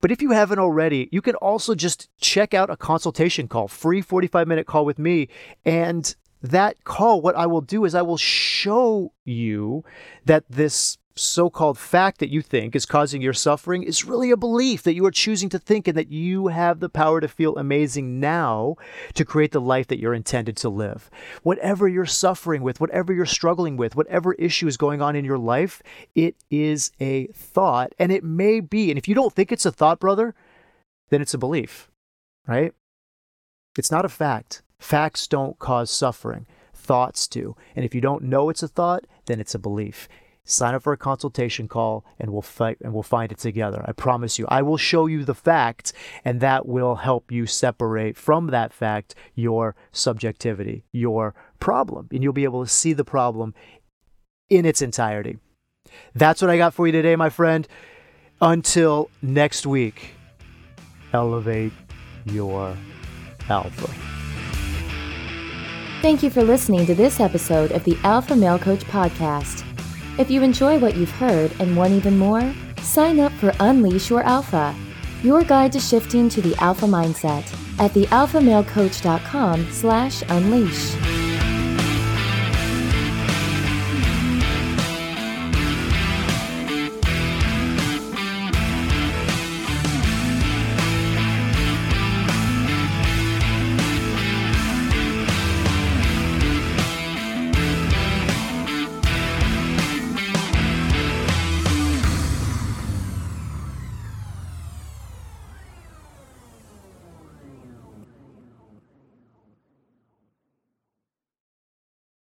But 0.00 0.12
if 0.12 0.22
you 0.22 0.30
haven't 0.30 0.60
already, 0.60 1.08
you 1.10 1.20
can 1.20 1.34
also 1.36 1.74
just 1.74 2.08
check 2.20 2.54
out 2.54 2.70
a 2.70 2.76
consultation 2.76 3.48
call, 3.48 3.66
free 3.66 4.00
45 4.00 4.46
minute 4.46 4.66
call 4.66 4.84
with 4.84 4.98
me. 4.98 5.28
And 5.64 6.14
that 6.42 6.84
call, 6.84 7.20
what 7.20 7.34
I 7.34 7.46
will 7.46 7.60
do 7.60 7.84
is 7.84 7.94
I 7.94 8.02
will 8.02 8.16
show 8.16 9.12
you 9.24 9.84
that 10.24 10.44
this 10.48 10.98
so 11.18 11.50
called 11.50 11.78
fact 11.78 12.18
that 12.18 12.30
you 12.30 12.40
think 12.40 12.74
is 12.74 12.86
causing 12.86 13.20
your 13.20 13.32
suffering 13.32 13.82
is 13.82 14.04
really 14.04 14.30
a 14.30 14.36
belief 14.36 14.82
that 14.82 14.94
you 14.94 15.04
are 15.04 15.10
choosing 15.10 15.48
to 15.50 15.58
think 15.58 15.86
and 15.86 15.96
that 15.96 16.10
you 16.10 16.48
have 16.48 16.80
the 16.80 16.88
power 16.88 17.20
to 17.20 17.28
feel 17.28 17.56
amazing 17.56 18.20
now 18.20 18.76
to 19.14 19.24
create 19.24 19.52
the 19.52 19.60
life 19.60 19.86
that 19.88 19.98
you're 19.98 20.14
intended 20.14 20.56
to 20.56 20.68
live. 20.68 21.10
Whatever 21.42 21.88
you're 21.88 22.06
suffering 22.06 22.62
with, 22.62 22.80
whatever 22.80 23.12
you're 23.12 23.26
struggling 23.26 23.76
with, 23.76 23.96
whatever 23.96 24.34
issue 24.34 24.66
is 24.66 24.76
going 24.76 25.02
on 25.02 25.16
in 25.16 25.24
your 25.24 25.38
life, 25.38 25.82
it 26.14 26.36
is 26.50 26.92
a 27.00 27.26
thought 27.28 27.92
and 27.98 28.10
it 28.10 28.24
may 28.24 28.60
be. 28.60 28.90
And 28.90 28.98
if 28.98 29.08
you 29.08 29.14
don't 29.14 29.34
think 29.34 29.52
it's 29.52 29.66
a 29.66 29.72
thought, 29.72 30.00
brother, 30.00 30.34
then 31.10 31.20
it's 31.20 31.34
a 31.34 31.38
belief, 31.38 31.90
right? 32.46 32.72
It's 33.76 33.90
not 33.90 34.04
a 34.04 34.08
fact. 34.08 34.62
Facts 34.78 35.26
don't 35.26 35.58
cause 35.58 35.90
suffering 35.90 36.46
thoughts 36.88 37.28
do. 37.28 37.54
And 37.76 37.84
if 37.84 37.94
you 37.94 38.00
don't 38.00 38.24
know 38.24 38.48
it's 38.48 38.62
a 38.62 38.68
thought, 38.68 39.04
then 39.26 39.40
it's 39.40 39.54
a 39.54 39.58
belief. 39.58 40.08
Sign 40.50 40.74
up 40.74 40.82
for 40.82 40.94
a 40.94 40.96
consultation 40.96 41.68
call 41.68 42.06
and 42.18 42.32
we'll 42.32 42.40
fight 42.40 42.78
and 42.80 42.94
we'll 42.94 43.02
find 43.02 43.30
it 43.30 43.36
together. 43.36 43.84
I 43.86 43.92
promise 43.92 44.38
you. 44.38 44.46
I 44.48 44.62
will 44.62 44.78
show 44.78 45.04
you 45.04 45.22
the 45.22 45.34
facts 45.34 45.92
and 46.24 46.40
that 46.40 46.64
will 46.66 46.94
help 46.94 47.30
you 47.30 47.44
separate 47.44 48.16
from 48.16 48.46
that 48.46 48.72
fact 48.72 49.14
your 49.34 49.76
subjectivity, 49.92 50.84
your 50.90 51.34
problem, 51.60 52.08
and 52.10 52.22
you'll 52.22 52.32
be 52.32 52.44
able 52.44 52.64
to 52.64 52.70
see 52.70 52.94
the 52.94 53.04
problem 53.04 53.52
in 54.48 54.64
its 54.64 54.80
entirety. 54.80 55.36
That's 56.14 56.40
what 56.40 56.50
I 56.50 56.56
got 56.56 56.72
for 56.72 56.86
you 56.86 56.92
today, 56.92 57.14
my 57.14 57.28
friend. 57.28 57.68
Until 58.40 59.10
next 59.20 59.66
week, 59.66 60.12
elevate 61.12 61.72
your 62.24 62.74
alpha. 63.50 63.92
Thank 66.00 66.22
you 66.22 66.30
for 66.30 66.42
listening 66.42 66.86
to 66.86 66.94
this 66.94 67.20
episode 67.20 67.70
of 67.72 67.84
the 67.84 67.98
Alpha 68.02 68.34
Male 68.34 68.58
Coach 68.58 68.84
Podcast. 68.84 69.67
If 70.18 70.32
you 70.32 70.42
enjoy 70.42 70.80
what 70.80 70.96
you've 70.96 71.12
heard 71.12 71.52
and 71.60 71.76
want 71.76 71.92
even 71.92 72.18
more, 72.18 72.52
sign 72.82 73.20
up 73.20 73.30
for 73.34 73.52
Unleash 73.60 74.10
Your 74.10 74.22
Alpha, 74.22 74.74
your 75.22 75.44
guide 75.44 75.70
to 75.72 75.80
shifting 75.80 76.28
to 76.30 76.42
the 76.42 76.56
alpha 76.56 76.86
mindset 76.86 77.46
at 77.78 77.92
thealphamalecoach.com 77.92 79.70
slash 79.70 80.22
unleash. 80.28 81.17